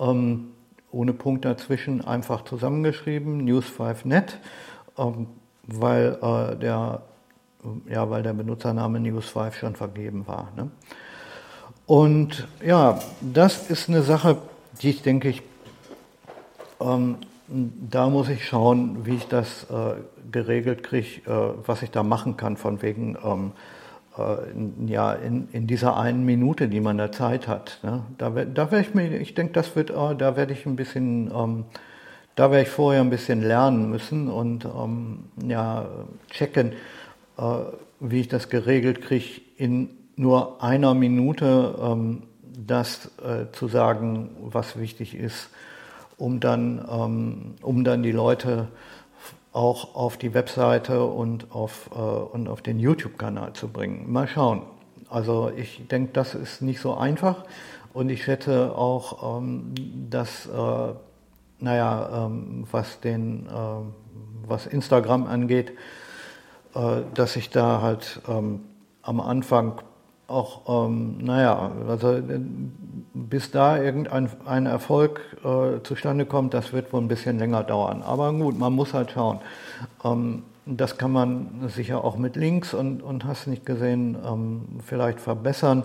ähm, 0.00 0.48
ohne 0.90 1.12
Punkt 1.12 1.44
dazwischen, 1.44 2.02
einfach 2.02 2.44
zusammengeschrieben, 2.44 3.46
News5net, 3.48 4.34
ähm, 4.98 5.26
weil, 5.66 6.18
äh, 6.22 6.56
der, 6.56 7.02
ja, 7.88 8.10
weil 8.10 8.22
der 8.22 8.32
Benutzername 8.32 8.98
News5 8.98 9.52
schon 9.52 9.76
vergeben 9.76 10.26
war. 10.26 10.50
Ne? 10.56 10.70
Und 11.86 12.46
ja, 12.64 13.00
das 13.20 13.70
ist 13.70 13.88
eine 13.88 14.02
Sache, 14.02 14.38
die 14.80 14.90
ich 14.90 15.02
denke 15.02 15.28
ich, 15.28 15.42
ähm, 16.80 17.16
da 17.48 18.08
muss 18.08 18.28
ich 18.28 18.46
schauen, 18.46 19.04
wie 19.04 19.16
ich 19.16 19.26
das 19.28 19.64
äh, 19.64 19.94
geregelt 20.30 20.82
kriege, 20.82 21.20
äh, 21.26 21.66
was 21.66 21.82
ich 21.82 21.90
da 21.90 22.02
machen 22.02 22.36
kann, 22.36 22.56
von 22.56 22.82
wegen 22.82 23.18
ähm, 23.22 23.52
äh, 24.16 24.90
ja, 24.90 25.12
in, 25.12 25.48
in 25.52 25.66
dieser 25.66 25.96
einen 25.96 26.24
Minute, 26.24 26.68
die 26.68 26.80
man 26.80 26.98
da 26.98 27.12
Zeit 27.12 27.48
hat. 27.48 27.80
Ne? 27.82 28.02
Da, 28.16 28.30
da 28.30 28.70
werde 28.70 28.80
ich 28.80 28.94
mir, 28.94 29.18
ich 29.18 29.34
denke, 29.34 29.52
das 29.52 29.76
wird, 29.76 29.90
äh, 29.90 30.14
da 30.16 30.36
werde 30.36 30.52
ich 30.52 30.66
ein 30.66 30.76
bisschen, 30.76 31.30
ähm, 31.34 31.64
da 32.36 32.50
werde 32.50 32.62
ich 32.62 32.70
vorher 32.70 33.02
ein 33.02 33.10
bisschen 33.10 33.42
lernen 33.42 33.90
müssen 33.90 34.28
und 34.28 34.64
ähm, 34.64 35.24
ja, 35.46 35.86
checken, 36.30 36.72
äh, 37.36 37.42
wie 38.00 38.20
ich 38.20 38.28
das 38.28 38.48
geregelt 38.48 39.02
kriege, 39.02 39.42
in 39.56 39.90
nur 40.16 40.62
einer 40.62 40.94
Minute 40.94 41.78
ähm, 41.80 42.22
das 42.66 43.10
äh, 43.18 43.50
zu 43.52 43.68
sagen, 43.68 44.30
was 44.40 44.78
wichtig 44.78 45.14
ist, 45.14 45.50
um 46.18 46.40
dann, 46.40 46.84
ähm, 46.90 47.54
um 47.62 47.84
dann 47.84 48.02
die 48.02 48.12
Leute 48.12 48.68
auch 49.52 49.94
auf 49.94 50.16
die 50.16 50.34
Webseite 50.34 51.04
und 51.04 51.52
auf, 51.52 51.90
äh, 51.94 51.98
und 51.98 52.48
auf 52.48 52.62
den 52.62 52.78
YouTube-Kanal 52.78 53.52
zu 53.52 53.68
bringen. 53.68 54.10
Mal 54.10 54.28
schauen. 54.28 54.62
Also 55.10 55.50
ich 55.54 55.86
denke, 55.88 56.12
das 56.12 56.34
ist 56.34 56.62
nicht 56.62 56.80
so 56.80 56.94
einfach 56.94 57.44
und 57.92 58.08
ich 58.08 58.24
schätze 58.24 58.74
auch, 58.74 59.38
ähm, 59.38 59.74
dass, 60.08 60.46
äh, 60.46 60.94
naja, 61.58 62.26
ähm, 62.26 62.66
was, 62.70 63.00
den, 63.00 63.46
äh, 63.46 63.50
was 64.46 64.66
Instagram 64.66 65.26
angeht, 65.26 65.72
äh, 66.74 67.02
dass 67.14 67.36
ich 67.36 67.50
da 67.50 67.82
halt 67.82 68.22
ähm, 68.26 68.60
am 69.02 69.20
Anfang 69.20 69.82
auch, 70.32 70.86
ähm, 70.86 71.18
naja, 71.18 71.72
also 71.88 72.20
bis 73.14 73.50
da 73.50 73.80
irgendein 73.80 74.30
ein 74.46 74.66
Erfolg 74.66 75.20
äh, 75.44 75.82
zustande 75.82 76.26
kommt, 76.26 76.54
das 76.54 76.72
wird 76.72 76.92
wohl 76.92 77.02
ein 77.02 77.08
bisschen 77.08 77.38
länger 77.38 77.62
dauern. 77.62 78.02
Aber 78.02 78.32
gut, 78.32 78.58
man 78.58 78.72
muss 78.72 78.94
halt 78.94 79.10
schauen. 79.10 79.40
Ähm, 80.04 80.42
das 80.64 80.96
kann 80.96 81.12
man 81.12 81.68
sicher 81.68 82.04
auch 82.04 82.16
mit 82.16 82.36
Links 82.36 82.72
und, 82.72 83.02
und 83.02 83.24
hast 83.24 83.46
nicht 83.46 83.66
gesehen, 83.66 84.16
ähm, 84.24 84.62
vielleicht 84.84 85.20
verbessern. 85.20 85.84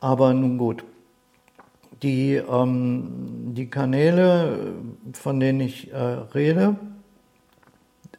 Aber 0.00 0.32
nun 0.34 0.58
gut. 0.58 0.84
Die, 2.02 2.34
ähm, 2.34 3.54
die 3.54 3.70
Kanäle, 3.70 4.74
von 5.14 5.40
denen 5.40 5.60
ich 5.60 5.90
äh, 5.92 5.96
rede, 5.96 6.76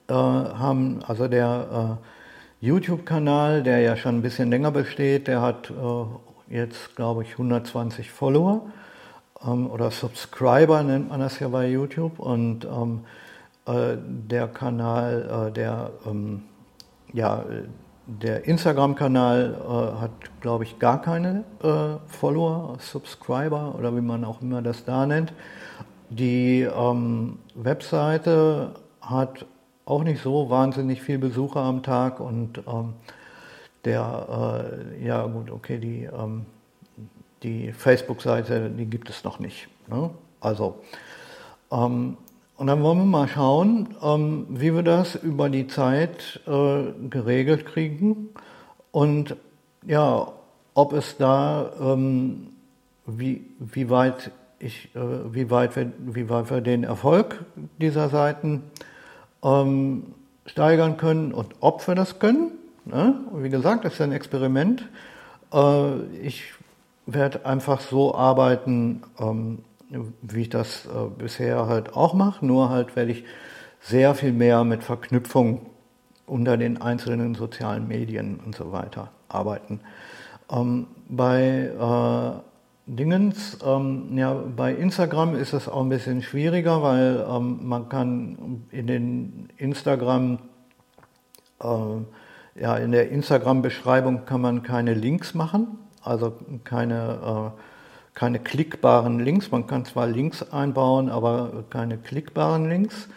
äh, 0.08 0.14
haben, 0.14 1.00
also 1.06 1.28
der 1.28 2.00
äh, 2.02 2.06
YouTube-Kanal, 2.62 3.64
der 3.64 3.80
ja 3.80 3.96
schon 3.96 4.18
ein 4.18 4.22
bisschen 4.22 4.50
länger 4.50 4.72
besteht, 4.72 5.28
der 5.28 5.42
hat 5.42 5.70
äh, 5.70 6.54
jetzt, 6.56 6.96
glaube 6.96 7.24
ich, 7.24 7.32
120 7.34 8.12
Follower 8.12 8.62
ähm, 9.46 9.70
oder 9.70 9.92
Subscriber 9.92 10.84
nennt 10.84 11.10
man 11.10 11.20
das 11.20 11.40
ja 11.40 11.48
bei 11.48 11.68
YouTube. 11.68 12.20
Und 12.20 12.66
ähm, 12.66 13.02
äh, 13.66 13.98
der 13.98 14.48
Kanal, 14.48 15.48
äh, 15.48 15.52
der, 15.52 15.92
ähm, 16.06 16.44
ja, 17.14 17.44
der 18.08 18.46
Instagram-Kanal 18.46 19.56
äh, 19.60 20.02
hat, 20.02 20.12
glaube 20.42 20.64
ich, 20.64 20.80
gar 20.80 21.02
keine 21.02 21.44
äh, 21.64 21.98
Follower, 22.08 22.78
Subscriber 22.80 23.76
oder 23.78 23.96
wie 23.96 24.02
man 24.02 24.24
auch 24.24 24.42
immer 24.42 24.62
das 24.62 24.86
da 24.86 25.06
nennt. 25.06 25.34
Die 26.10 26.62
ähm, 26.62 27.40
Webseite 27.56 28.76
hat 29.02 29.46
auch 29.86 30.04
nicht 30.04 30.22
so 30.22 30.50
wahnsinnig 30.50 31.02
viel 31.02 31.20
Besucher 31.20 31.62
am 31.62 31.84
Tag 31.84 32.20
und 32.20 32.60
ähm, 32.68 32.94
der, 33.86 34.82
äh, 35.00 35.06
ja 35.06 35.26
gut, 35.28 35.52
okay, 35.52 35.78
die, 35.78 36.04
ähm, 36.06 36.46
die 37.44 37.72
Facebook-Seite, 37.72 38.72
die 38.72 38.86
gibt 38.86 39.10
es 39.10 39.24
noch 39.24 39.40
nicht. 39.40 39.68
Ne? 39.88 40.10
Also, 40.42 40.80
ähm, 41.72 42.18
und 42.58 42.68
dann 42.68 42.82
wollen 42.82 43.00
wir 43.00 43.06
mal 43.06 43.28
schauen, 43.28 43.96
ähm, 44.02 44.48
wie 44.50 44.74
wir 44.74 44.84
das 44.84 45.16
über 45.16 45.50
die 45.50 45.68
Zeit 45.68 46.40
äh, 46.48 47.10
geregelt 47.10 47.66
kriegen 47.66 48.30
und 48.92 49.36
ja, 49.86 50.32
ob 50.74 50.94
es 50.94 51.18
da, 51.18 51.72
ähm, 51.80 52.48
wie, 53.06 53.46
wie 53.60 53.90
weit 53.90 54.32
ich, 54.58 54.96
äh, 54.96 55.00
wie 55.34 55.52
weit 55.52 55.76
wir, 55.76 55.92
wie 56.00 56.30
weit 56.30 56.50
wir 56.50 56.62
den 56.62 56.84
Erfolg 56.84 57.46
dieser 57.80 58.10
Seiten 58.10 58.64
ähm, 59.46 60.04
steigern 60.46 60.98
können 60.98 61.32
und 61.32 61.56
ob 61.62 61.88
wir 61.88 61.96
das 61.96 62.20
können. 62.20 62.52
Ne? 62.86 63.16
Und 63.32 63.44
wie 63.44 63.50
gesagt, 63.50 63.86
das 63.86 63.94
ist 63.94 64.02
ein 64.02 64.12
Experiment. 64.12 64.88
Äh, 65.54 66.02
ich 66.22 66.54
werde 67.06 67.46
einfach 67.46 67.80
so 67.82 68.16
arbeiten, 68.16 69.04
ähm, 69.20 69.60
wie 70.22 70.42
ich 70.42 70.50
das 70.50 70.86
äh, 70.86 70.90
bisher 71.18 71.68
halt 71.68 71.94
auch 71.94 72.14
mache, 72.14 72.46
nur 72.46 72.70
halt 72.70 72.96
werde 72.96 73.12
ich 73.12 73.24
sehr 73.80 74.16
viel 74.16 74.34
mehr 74.34 74.64
mit 74.64 74.84
Verknüpfung 74.84 75.62
unter 76.26 76.58
den 76.58 76.82
einzelnen 76.82 77.36
sozialen 77.36 77.88
Medien 77.88 78.40
und 78.44 78.56
so 78.56 78.72
weiter 78.72 79.12
arbeiten. 79.30 79.80
Ähm, 80.52 80.88
bei 81.08 81.70
äh, 81.80 82.55
Dingens, 82.88 83.58
ähm, 83.66 84.16
ja, 84.16 84.34
bei 84.34 84.72
Instagram 84.72 85.36
ist 85.36 85.54
es 85.54 85.68
auch 85.68 85.82
ein 85.82 85.90
bisschen 85.90 86.22
schwieriger, 86.22 86.84
weil 86.84 87.26
ähm, 87.28 87.68
man 87.68 87.90
kann 87.90 88.68
in 88.70 88.86
den 88.86 89.50
Instagram, 89.58 90.38
äh, 91.64 92.62
ja, 92.62 92.78
in 92.78 92.92
der 92.92 93.10
Instagram-Beschreibung 93.10 94.26
kann 94.26 94.40
man 94.40 94.62
keine 94.62 94.94
Links 94.94 95.34
machen, 95.34 95.80
also 96.04 96.34
keine, 96.64 97.54
äh, 97.56 97.60
keine 98.14 98.38
klickbaren 98.38 99.20
Links. 99.20 99.50
Man 99.50 99.66
kann 99.66 99.86
zwar 99.86 100.06
Links 100.06 100.44
einbauen, 100.44 101.10
aber 101.10 101.64
keine 101.72 101.98
klickbaren 101.98 102.70
Links. 102.70 103.10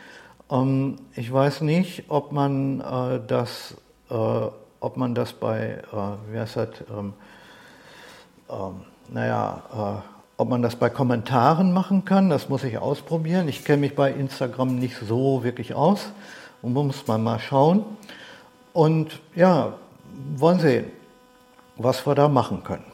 Ähm, 0.51 0.97
ich 1.15 1.31
weiß 1.31 1.61
nicht, 1.61 2.05
ob 2.09 2.33
man 2.33 2.81
äh, 2.81 3.21
das, 3.27 3.77
äh, 4.09 4.15
ob 4.15 4.97
man 4.97 5.15
das 5.15 5.35
bei, 5.35 5.83
äh, 5.93 6.33
wie 6.33 6.39
heißt 6.39 6.57
das, 6.57 6.69
ähm, 6.91 7.13
ähm, 8.49 8.81
naja, 9.09 10.03
äh, 10.05 10.41
ob 10.41 10.49
man 10.49 10.63
das 10.63 10.77
bei 10.77 10.91
Kommentaren 10.91 11.73
machen 11.73 12.05
kann, 12.05 12.31
das 12.31 12.49
muss 12.49 12.65
ich 12.65 12.79
ausprobieren. 12.79 13.49
Ich 13.49 13.65
kenne 13.65 13.79
mich 13.79 13.95
bei 13.95 14.13
Instagram 14.13 14.77
nicht 14.77 14.97
so 14.97 15.43
wirklich 15.43 15.75
aus. 15.75 16.13
und 16.63 16.73
muss 16.73 17.07
man 17.07 17.23
mal 17.23 17.39
schauen. 17.39 17.85
Und 18.73 19.21
ja, 19.35 19.75
wollen 20.37 20.61
sehen, 20.61 20.87
was 21.77 22.07
wir 22.07 22.15
da 22.15 22.29
machen 22.29 22.63
können. 22.65 22.85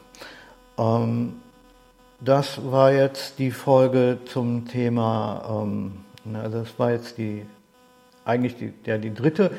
Ähm, 0.77 1.33
das 2.19 2.71
war 2.71 2.91
jetzt 2.91 3.39
die 3.39 3.51
Folge 3.51 4.19
zum 4.25 4.67
Thema, 4.67 5.63
ähm, 5.65 6.05
also 6.33 6.59
das 6.59 6.79
war 6.79 6.91
jetzt 6.91 7.17
die 7.17 7.45
eigentlich 8.23 8.55
die, 8.57 8.73
ja, 8.85 8.97
die 8.97 9.13
dritte 9.13 9.51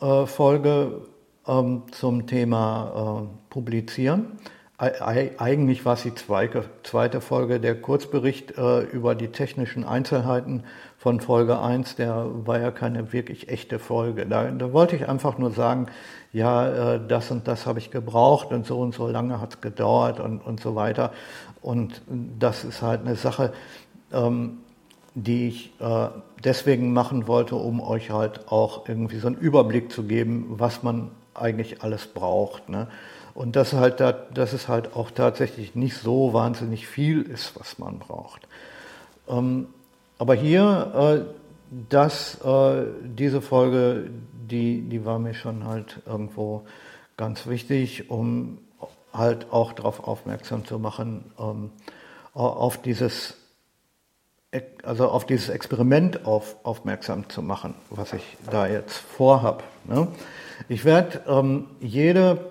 äh, 0.00 0.26
Folge 0.26 1.02
ähm, 1.46 1.82
zum 1.90 2.26
Thema 2.26 3.24
äh, 3.24 3.50
Publizieren. 3.50 4.38
Eigentlich 4.80 5.84
war 5.84 5.92
es 5.92 6.04
die 6.04 6.14
zweite, 6.14 6.64
zweite 6.84 7.20
Folge, 7.20 7.60
der 7.60 7.78
Kurzbericht 7.78 8.56
äh, 8.56 8.80
über 8.80 9.14
die 9.14 9.28
technischen 9.28 9.84
Einzelheiten 9.84 10.64
von 10.96 11.20
Folge 11.20 11.60
1, 11.60 11.96
der 11.96 12.26
war 12.46 12.58
ja 12.58 12.70
keine 12.70 13.12
wirklich 13.12 13.50
echte 13.50 13.78
Folge. 13.78 14.24
Da, 14.24 14.50
da 14.50 14.72
wollte 14.72 14.96
ich 14.96 15.06
einfach 15.06 15.36
nur 15.36 15.50
sagen, 15.50 15.88
ja, 16.32 16.94
äh, 16.94 17.00
das 17.06 17.30
und 17.30 17.46
das 17.46 17.66
habe 17.66 17.78
ich 17.78 17.90
gebraucht 17.90 18.52
und 18.52 18.64
so 18.64 18.80
und 18.80 18.94
so 18.94 19.06
lange 19.06 19.38
hat 19.38 19.56
es 19.56 19.60
gedauert 19.60 20.18
und, 20.18 20.38
und 20.38 20.60
so 20.60 20.74
weiter. 20.74 21.12
Und 21.60 22.00
das 22.38 22.64
ist 22.64 22.80
halt 22.80 23.02
eine 23.02 23.16
Sache, 23.16 23.52
ähm, 24.14 24.60
die 25.14 25.48
ich 25.48 25.78
äh, 25.78 26.08
deswegen 26.42 26.94
machen 26.94 27.26
wollte, 27.26 27.54
um 27.54 27.82
euch 27.82 28.10
halt 28.10 28.50
auch 28.50 28.88
irgendwie 28.88 29.18
so 29.18 29.26
einen 29.26 29.36
Überblick 29.36 29.92
zu 29.92 30.04
geben, 30.04 30.46
was 30.56 30.82
man 30.82 31.10
eigentlich 31.34 31.82
alles 31.82 32.06
braucht. 32.06 32.70
Ne? 32.70 32.86
Und 33.40 33.56
dass 33.56 33.72
halt, 33.72 34.00
da, 34.00 34.12
dass 34.12 34.52
es 34.52 34.68
halt 34.68 34.94
auch 34.94 35.10
tatsächlich 35.10 35.74
nicht 35.74 35.96
so 35.96 36.34
wahnsinnig 36.34 36.86
viel 36.86 37.22
ist, 37.22 37.58
was 37.58 37.78
man 37.78 37.98
braucht. 37.98 38.46
Ähm, 39.30 39.68
aber 40.18 40.34
hier, 40.34 41.24
äh, 41.24 41.34
das, 41.88 42.34
äh, 42.44 42.84
diese 43.02 43.40
Folge, 43.40 44.10
die, 44.50 44.82
die 44.82 45.06
war 45.06 45.18
mir 45.18 45.32
schon 45.32 45.64
halt 45.64 46.02
irgendwo 46.04 46.66
ganz 47.16 47.46
wichtig, 47.46 48.10
um 48.10 48.58
halt 49.14 49.50
auch 49.50 49.72
darauf 49.72 50.06
aufmerksam 50.06 50.66
zu 50.66 50.78
machen, 50.78 51.32
ähm, 51.38 51.70
auf 52.34 52.82
dieses 52.82 53.38
also 54.82 55.08
auf 55.08 55.24
dieses 55.24 55.48
Experiment 55.48 56.26
auf, 56.26 56.56
aufmerksam 56.64 57.28
zu 57.30 57.40
machen, 57.40 57.74
was 57.88 58.12
ich 58.12 58.36
da 58.50 58.66
jetzt 58.66 58.98
vorhab. 58.98 59.62
Ne? 59.84 60.08
Ich 60.68 60.84
werde 60.84 61.22
ähm, 61.26 61.68
jede, 61.80 62.50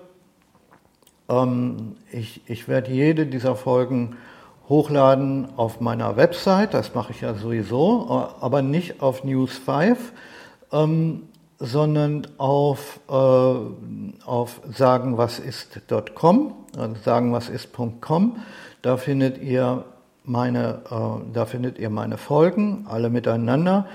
ähm, 1.30 1.96
ich, 2.10 2.42
ich 2.46 2.68
werde 2.68 2.90
jede 2.90 3.26
dieser 3.26 3.56
Folgen 3.56 4.16
hochladen 4.68 5.48
auf 5.56 5.80
meiner 5.80 6.16
Website, 6.16 6.74
das 6.74 6.94
mache 6.94 7.12
ich 7.12 7.22
ja 7.22 7.34
sowieso, 7.34 8.28
aber 8.40 8.62
nicht 8.62 9.02
auf 9.02 9.24
News 9.24 9.58
5, 9.58 10.12
ähm, 10.72 11.22
sondern 11.58 12.26
auf, 12.38 13.00
äh, 13.08 13.12
auf 13.12 14.60
sagenwasist.com, 14.72 16.54
also 16.78 16.94
sagenwasist.com. 17.04 18.36
Da 18.82 18.96
findet 18.96 19.38
ihr 19.42 19.84
meine, 20.24 20.80
äh, 20.90 21.32
da 21.32 21.44
findet 21.46 21.78
ihr 21.78 21.90
meine 21.90 22.16
Folgen, 22.16 22.86
alle 22.88 23.10
miteinander. 23.10 23.86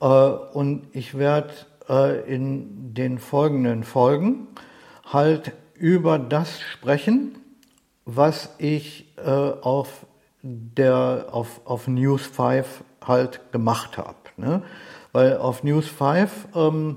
Äh, 0.00 0.06
und 0.06 0.84
ich 0.92 1.16
werde 1.16 1.50
äh, 1.88 2.20
in 2.34 2.94
den 2.94 3.18
folgenden 3.18 3.84
Folgen 3.84 4.48
halt 5.04 5.52
über 5.74 6.18
das 6.18 6.60
sprechen, 6.60 7.36
was 8.04 8.54
ich 8.58 9.06
äh, 9.16 9.30
auf, 9.30 10.06
der, 10.42 11.28
auf, 11.32 11.60
auf 11.64 11.88
News 11.88 12.26
5 12.26 12.84
halt 13.06 13.40
gemacht 13.52 13.98
habe. 13.98 14.16
Ne? 14.36 14.62
Weil 15.12 15.36
auf 15.36 15.62
News 15.62 15.88
5 15.88 16.48
ähm, 16.54 16.96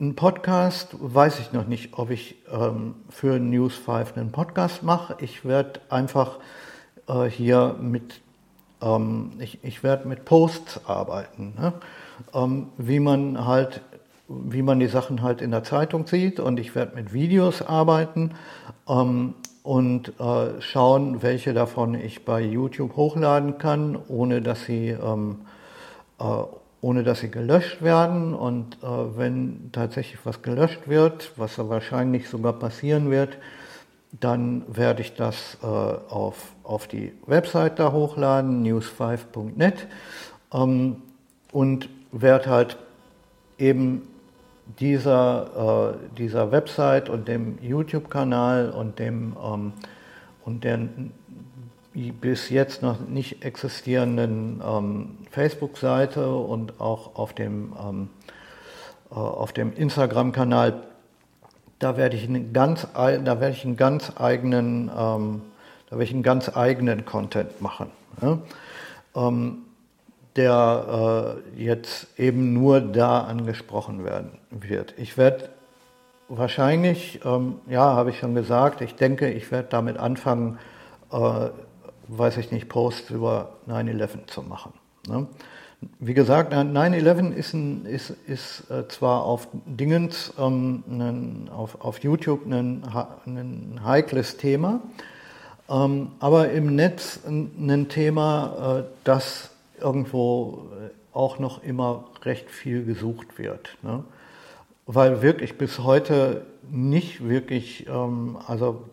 ein 0.00 0.16
Podcast, 0.16 0.96
weiß 0.98 1.38
ich 1.38 1.52
noch 1.52 1.66
nicht, 1.66 1.96
ob 1.96 2.10
ich 2.10 2.36
ähm, 2.50 2.96
für 3.08 3.38
News 3.38 3.76
5 3.76 4.16
einen 4.16 4.32
Podcast 4.32 4.82
mache. 4.82 5.16
Ich 5.20 5.44
werde 5.44 5.80
einfach 5.90 6.38
äh, 7.08 7.26
hier 7.26 7.76
mit, 7.80 8.20
ähm, 8.80 9.32
ich, 9.38 9.62
ich 9.62 9.82
werde 9.82 10.08
mit 10.08 10.24
Posts 10.24 10.86
arbeiten, 10.86 11.54
ne? 11.56 11.74
ähm, 12.34 12.70
wie 12.78 12.98
man 13.00 13.46
halt, 13.46 13.82
wie 14.28 14.62
man 14.62 14.80
die 14.80 14.86
Sachen 14.86 15.22
halt 15.22 15.40
in 15.40 15.50
der 15.50 15.64
Zeitung 15.64 16.06
sieht 16.06 16.40
und 16.40 16.58
ich 16.58 16.74
werde 16.74 16.94
mit 16.94 17.12
Videos 17.12 17.62
arbeiten 17.62 18.32
ähm, 18.88 19.34
und 19.62 20.18
äh, 20.20 20.60
schauen, 20.60 21.22
welche 21.22 21.54
davon 21.54 21.94
ich 21.94 22.24
bei 22.24 22.40
YouTube 22.40 22.96
hochladen 22.96 23.58
kann, 23.58 23.98
ohne 24.08 24.42
dass 24.42 24.64
sie 24.64 24.88
ähm, 24.88 25.40
äh, 26.18 26.24
ohne 26.82 27.04
dass 27.04 27.20
sie 27.20 27.30
gelöscht 27.30 27.80
werden. 27.80 28.34
Und 28.34 28.76
äh, 28.82 28.86
wenn 29.16 29.70
tatsächlich 29.72 30.18
was 30.24 30.42
gelöscht 30.42 30.88
wird, 30.88 31.32
was 31.36 31.56
wahrscheinlich 31.56 32.28
sogar 32.28 32.52
passieren 32.52 33.10
wird, 33.10 33.38
dann 34.20 34.64
werde 34.68 35.00
ich 35.00 35.14
das 35.14 35.56
äh, 35.62 35.66
auf, 35.66 36.52
auf 36.64 36.86
die 36.86 37.12
Website 37.26 37.78
da 37.78 37.92
hochladen, 37.92 38.66
news5.net, 38.66 39.86
ähm, 40.52 40.96
und 41.52 41.88
werde 42.10 42.50
halt 42.50 42.76
eben 43.58 44.08
dieser, 44.78 45.94
äh, 45.94 46.16
dieser 46.16 46.52
Website 46.52 47.08
und 47.08 47.28
dem 47.28 47.58
YouTube-Kanal 47.60 48.70
und 48.70 48.98
dem 48.98 49.36
ähm, 49.42 49.72
und 50.44 50.64
der 50.64 50.88
bis 52.20 52.48
jetzt 52.48 52.82
noch 52.82 53.00
nicht 53.00 53.44
existierenden 53.44 54.62
ähm, 54.66 55.18
Facebook-Seite 55.30 56.34
und 56.34 56.80
auch 56.80 57.16
auf 57.16 57.34
dem, 57.34 57.74
ähm, 57.78 58.08
äh, 59.10 59.14
dem 59.52 59.74
Instagram-Kanal 59.74 60.82
da 61.82 61.96
werde 61.96 62.16
ich 62.16 62.28
einen 62.28 62.52
ganz, 62.52 62.86
da 62.94 63.40
werde 63.40 63.50
ich 63.50 63.64
einen 63.64 63.76
ganz 63.76 64.12
eigenen, 64.16 64.88
ähm, 64.96 65.42
da 65.86 65.96
werde 65.96 66.04
ich 66.04 66.12
einen 66.12 66.22
ganz 66.22 66.56
eigenen 66.56 67.04
Content 67.04 67.60
machen, 67.60 67.90
ja? 68.20 68.38
Der 70.36 71.36
äh, 71.56 71.62
jetzt 71.62 72.06
eben 72.18 72.52
nur 72.52 72.80
da 72.80 73.20
angesprochen 73.20 74.04
werden 74.04 74.38
wird. 74.50 74.94
Ich 74.96 75.18
werde 75.18 75.50
wahrscheinlich, 76.28 77.20
ähm, 77.24 77.56
ja, 77.68 77.82
habe 77.94 78.10
ich 78.10 78.18
schon 78.18 78.34
gesagt, 78.34 78.80
ich 78.80 78.94
denke, 78.94 79.30
ich 79.30 79.50
werde 79.50 79.68
damit 79.70 79.98
anfangen, 79.98 80.58
äh, 81.10 81.48
weiß 82.08 82.38
ich 82.38 82.50
nicht, 82.50 82.68
Posts 82.68 83.10
über 83.10 83.54
9-11 83.68 84.26
zu 84.26 84.42
machen. 84.42 84.72
Ne? 85.06 85.26
Wie 85.98 86.14
gesagt, 86.14 86.54
9-11 86.54 87.32
ist, 87.32 87.54
ein, 87.54 87.86
ist, 87.86 88.10
ist 88.26 88.70
äh, 88.70 88.86
zwar 88.88 89.24
auf 89.24 89.48
Dingens, 89.66 90.32
ähm, 90.38 90.84
ein, 90.88 91.50
auf, 91.54 91.80
auf 91.80 91.98
YouTube 91.98 92.46
ein, 92.46 92.84
ein 93.26 93.80
heikles 93.84 94.36
Thema, 94.36 94.80
ähm, 95.68 96.12
aber 96.20 96.50
im 96.50 96.74
Netz 96.76 97.20
ein, 97.26 97.50
ein 97.58 97.88
Thema, 97.88 98.78
äh, 98.80 98.84
das 99.04 99.51
irgendwo 99.82 100.68
äh, 100.72 100.90
auch 101.16 101.38
noch 101.38 101.62
immer 101.62 102.04
recht 102.22 102.50
viel 102.50 102.84
gesucht 102.84 103.38
wird. 103.38 103.76
Ne? 103.82 104.04
Weil 104.86 105.22
wirklich 105.22 105.58
bis 105.58 105.78
heute 105.80 106.46
nicht 106.70 107.26
wirklich, 107.28 107.86
ähm, 107.88 108.38
also 108.46 108.84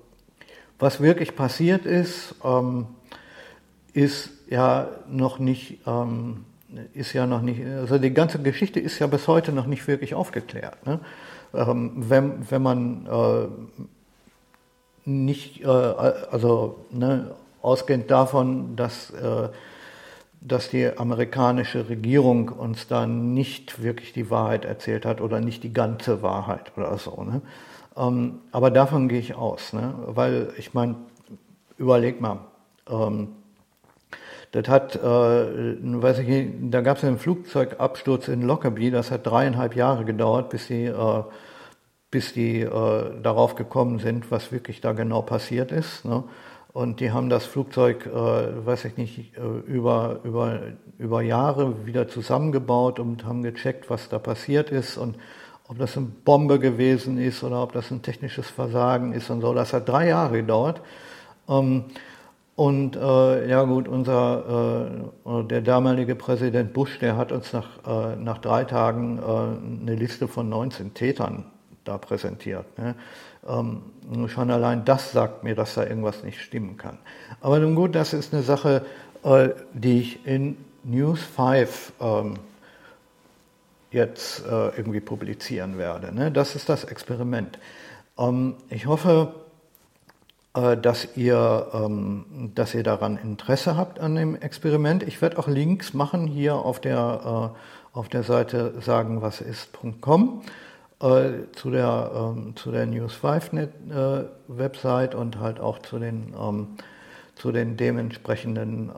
was 0.77 1.01
wirklich 1.01 1.35
passiert 1.35 1.85
ist, 1.85 2.35
ähm, 2.43 2.87
ist 3.93 4.31
ja 4.49 4.87
noch 5.09 5.39
nicht 5.39 5.79
ähm, 5.87 6.45
ist 6.93 7.13
ja 7.13 7.25
noch 7.25 7.41
nicht, 7.41 7.65
also 7.65 7.97
die 7.97 8.13
ganze 8.13 8.39
Geschichte 8.39 8.79
ist 8.79 8.99
ja 8.99 9.07
bis 9.07 9.27
heute 9.27 9.51
noch 9.51 9.65
nicht 9.65 9.87
wirklich 9.87 10.13
aufgeklärt. 10.13 10.85
Ne? 10.85 10.99
Ähm, 11.53 11.93
wenn, 11.95 12.51
wenn 12.51 12.61
man 12.61 13.07
äh, 13.07 13.47
nicht, 15.09 15.63
äh, 15.63 15.67
also 15.67 16.85
ne, 16.91 17.31
ausgehend 17.61 18.11
davon, 18.11 18.75
dass, 18.75 19.09
äh, 19.11 19.49
dass 20.41 20.69
die 20.69 20.97
amerikanische 20.97 21.89
Regierung 21.89 22.49
uns 22.49 22.87
da 22.87 23.05
nicht 23.05 23.83
wirklich 23.83 24.13
die 24.13 24.29
Wahrheit 24.29 24.65
erzählt 24.65 25.05
hat 25.05 25.21
oder 25.21 25.41
nicht 25.41 25.63
die 25.63 25.73
ganze 25.73 26.21
Wahrheit 26.21 26.71
oder 26.77 26.97
so. 26.97 27.23
Ne? 27.23 27.41
Ähm, 27.97 28.39
aber 28.51 28.71
davon 28.71 29.09
gehe 29.09 29.19
ich 29.19 29.35
aus, 29.35 29.73
ne? 29.73 29.93
weil 30.07 30.53
ich 30.57 30.73
meine, 30.73 30.95
überleg 31.77 32.21
mal, 32.21 32.39
ähm, 32.89 33.29
das 34.51 34.67
hat, 34.67 34.95
äh, 34.95 34.99
weiß 34.99 36.19
ich, 36.19 36.49
da 36.71 36.81
gab 36.81 36.97
es 36.97 37.03
einen 37.03 37.19
Flugzeugabsturz 37.19 38.29
in 38.29 38.41
Lockerbie, 38.41 38.89
das 38.89 39.11
hat 39.11 39.27
dreieinhalb 39.27 39.75
Jahre 39.75 40.05
gedauert, 40.05 40.49
bis 40.49 40.67
die, 40.67 40.85
äh, 40.85 41.23
bis 42.09 42.33
die 42.33 42.61
äh, 42.61 43.21
darauf 43.21 43.55
gekommen 43.55 43.99
sind, 43.99 44.31
was 44.31 44.51
wirklich 44.51 44.81
da 44.81 44.93
genau 44.93 45.21
passiert 45.21 45.71
ist. 45.71 46.03
Ne? 46.03 46.23
Und 46.71 46.99
die 46.99 47.11
haben 47.11 47.29
das 47.29 47.45
Flugzeug, 47.45 48.05
äh, 48.05 48.65
weiß 48.65 48.85
ich 48.85 48.97
nicht, 48.97 49.37
äh, 49.37 49.41
über, 49.67 50.19
über, 50.23 50.59
über 50.97 51.21
Jahre 51.21 51.85
wieder 51.85 52.07
zusammengebaut 52.07 52.99
und 52.99 53.25
haben 53.25 53.41
gecheckt, 53.41 53.89
was 53.89 54.09
da 54.09 54.19
passiert 54.19 54.69
ist 54.69 54.97
und 54.97 55.17
ob 55.67 55.77
das 55.79 55.97
eine 55.97 56.07
Bombe 56.07 56.59
gewesen 56.59 57.17
ist 57.17 57.43
oder 57.43 57.61
ob 57.63 57.73
das 57.73 57.91
ein 57.91 58.01
technisches 58.01 58.49
Versagen 58.49 59.13
ist 59.13 59.29
und 59.29 59.41
so. 59.41 59.53
Das 59.53 59.73
hat 59.73 59.87
drei 59.89 60.07
Jahre 60.07 60.37
gedauert. 60.37 60.81
Ähm, 61.47 61.85
Und 62.55 62.97
äh, 62.97 63.49
ja 63.49 63.63
gut, 63.63 63.87
unser 63.87 64.99
äh, 65.25 65.43
der 65.45 65.61
damalige 65.61 66.15
Präsident 66.15 66.73
Bush, 66.73 66.99
der 66.99 67.15
hat 67.15 67.31
uns 67.31 67.53
nach, 67.53 67.69
äh, 67.87 68.17
nach 68.17 68.39
drei 68.39 68.65
Tagen 68.65 69.17
äh, 69.17 69.81
eine 69.81 69.95
Liste 69.95 70.27
von 70.27 70.49
19 70.49 70.93
Tätern 70.93 71.45
da 71.85 71.97
präsentiert. 71.97 72.65
Ne? 72.77 72.95
Ähm, 73.47 73.81
schon 74.27 74.51
allein 74.51 74.85
das 74.85 75.11
sagt 75.11 75.43
mir, 75.43 75.55
dass 75.55 75.75
da 75.75 75.85
irgendwas 75.85 76.23
nicht 76.23 76.41
stimmen 76.41 76.77
kann. 76.77 76.97
Aber 77.41 77.59
nun 77.59 77.75
gut, 77.75 77.95
das 77.95 78.13
ist 78.13 78.33
eine 78.33 78.43
Sache, 78.43 78.85
äh, 79.23 79.49
die 79.73 79.99
ich 79.99 80.25
in 80.25 80.57
News 80.83 81.21
5 81.21 81.93
ähm, 81.99 82.33
jetzt 83.91 84.45
äh, 84.45 84.69
irgendwie 84.77 84.99
publizieren 84.99 85.77
werde. 85.77 86.13
Ne? 86.13 86.31
Das 86.31 86.55
ist 86.55 86.69
das 86.69 86.83
Experiment. 86.83 87.59
Ähm, 88.17 88.55
ich 88.69 88.85
hoffe, 88.85 89.33
äh, 90.53 90.77
dass 90.77 91.15
ihr, 91.15 91.67
ähm, 91.73 92.51
dass 92.55 92.73
ihr 92.73 92.83
daran 92.83 93.17
Interesse 93.17 93.77
habt 93.77 93.99
an 93.99 94.15
dem 94.15 94.35
Experiment. 94.35 95.03
Ich 95.03 95.21
werde 95.21 95.37
auch 95.37 95.47
Links 95.47 95.93
machen 95.93 96.27
hier 96.27 96.55
auf 96.55 96.79
der, 96.79 97.53
äh, 97.53 97.97
auf 97.97 98.09
der 98.09 98.23
Seite 98.23 98.73
sagen, 98.81 99.21
was 99.21 99.41
ist.com 99.41 100.41
äh, 101.01 101.51
zu 101.53 101.71
der, 101.71 102.11
ähm, 102.13 102.55
zu 102.55 102.71
der 102.71 102.85
News 102.85 103.13
5 103.13 103.53
Net, 103.53 103.71
Website 104.47 105.15
und 105.15 105.39
halt 105.39 105.59
auch 105.59 105.79
zu 105.79 105.99
den, 105.99 106.33
zu 107.35 107.51
den 107.51 107.77
dementsprechenden 107.77 108.91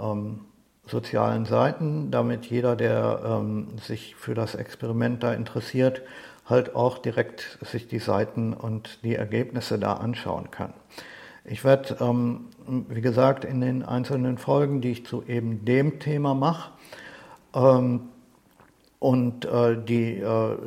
sozialen 0.86 1.46
Seiten, 1.46 2.10
damit 2.12 2.46
jeder, 2.46 2.76
der 2.76 3.44
sich 3.82 4.16
für 4.16 4.34
das 4.34 4.56
Experiment 4.56 5.24
da 5.24 5.34
interessiert, 5.34 6.02
halt 6.46 6.76
auch 6.76 6.98
direkt 6.98 7.60
sich 7.62 7.88
die 7.88 8.00
Seiten 8.00 8.54
und 8.54 9.04
die 9.04 9.16
Ergebnisse 9.16 9.78
da 9.78 9.94
anschauen 9.94 10.52
kann. 10.52 10.74
Ich 11.44 11.64
werde, 11.64 11.98
ähm, 12.00 12.48
wie 12.90 13.02
gesagt, 13.02 13.46
in 13.46 13.62
den 13.62 13.84
einzelnen 13.84 14.38
Folgen, 14.38 14.82
die 14.82 14.92
ich 14.92 15.06
zu 15.06 15.24
eben 15.24 15.66
dem 15.66 16.00
Thema 16.00 16.36
mache, 16.36 16.72
ähm, 17.56 18.10
und 19.00 19.46
äh, 19.46 19.84
die, 19.84 20.20
äh, 20.20 20.58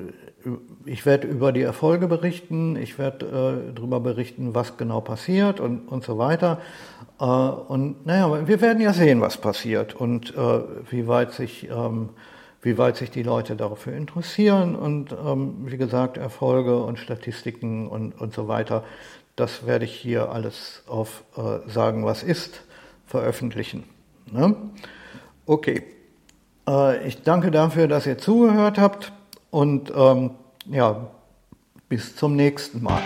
ich 0.85 1.07
werde 1.07 1.27
über 1.27 1.53
die 1.53 1.63
Erfolge 1.63 2.07
berichten, 2.07 2.77
ich 2.77 2.99
werde 2.99 3.27
äh, 3.71 3.75
darüber 3.75 4.01
berichten, 4.01 4.55
was 4.55 4.77
genau 4.77 5.01
passiert 5.01 5.61
und, 5.61 5.89
und 5.89 6.05
so 6.05 6.19
weiter. 6.19 6.61
Äh, 7.21 7.25
und 7.25 8.07
naja, 8.07 8.47
wir 8.47 8.61
werden 8.61 8.83
ja 8.83 8.93
sehen, 8.93 9.21
was 9.21 9.37
passiert 9.37 9.95
und 9.95 10.35
äh, 10.37 10.61
wie 10.91 11.07
weit 11.07 11.33
sich 11.33 11.69
ähm, 11.71 12.11
wie 12.65 12.79
weit 12.79 12.97
sich 12.97 13.11
die 13.11 13.23
Leute 13.23 13.57
dafür 13.57 13.93
interessieren 13.93 14.75
und 14.75 15.13
ähm, 15.13 15.67
wie 15.67 15.77
gesagt 15.77 16.17
Erfolge 16.17 16.79
und 16.79 16.99
Statistiken 16.99 17.87
und, 17.89 18.19
und 18.19 18.33
so 18.33 18.49
weiter. 18.49 18.85
Das 19.37 19.67
werde 19.67 19.85
ich 19.85 19.95
hier 19.95 20.31
alles 20.31 20.83
auf 20.87 21.25
äh, 21.37 21.69
Sagen, 21.69 22.07
was 22.07 22.23
ist, 22.23 22.63
veröffentlichen. 23.07 23.85
Ne? 24.33 24.57
Okay. 25.45 25.83
Äh, 26.67 27.07
ich 27.07 27.23
danke 27.23 27.51
dafür, 27.51 27.87
dass 27.87 28.07
ihr 28.07 28.17
zugehört 28.17 28.79
habt 28.79 29.13
und 29.55 29.93
ähm, 29.95 30.31
ja, 30.67 31.07
bis 31.89 32.17
zum 32.17 32.35
nächsten 32.35 32.83
Mal. 32.83 33.01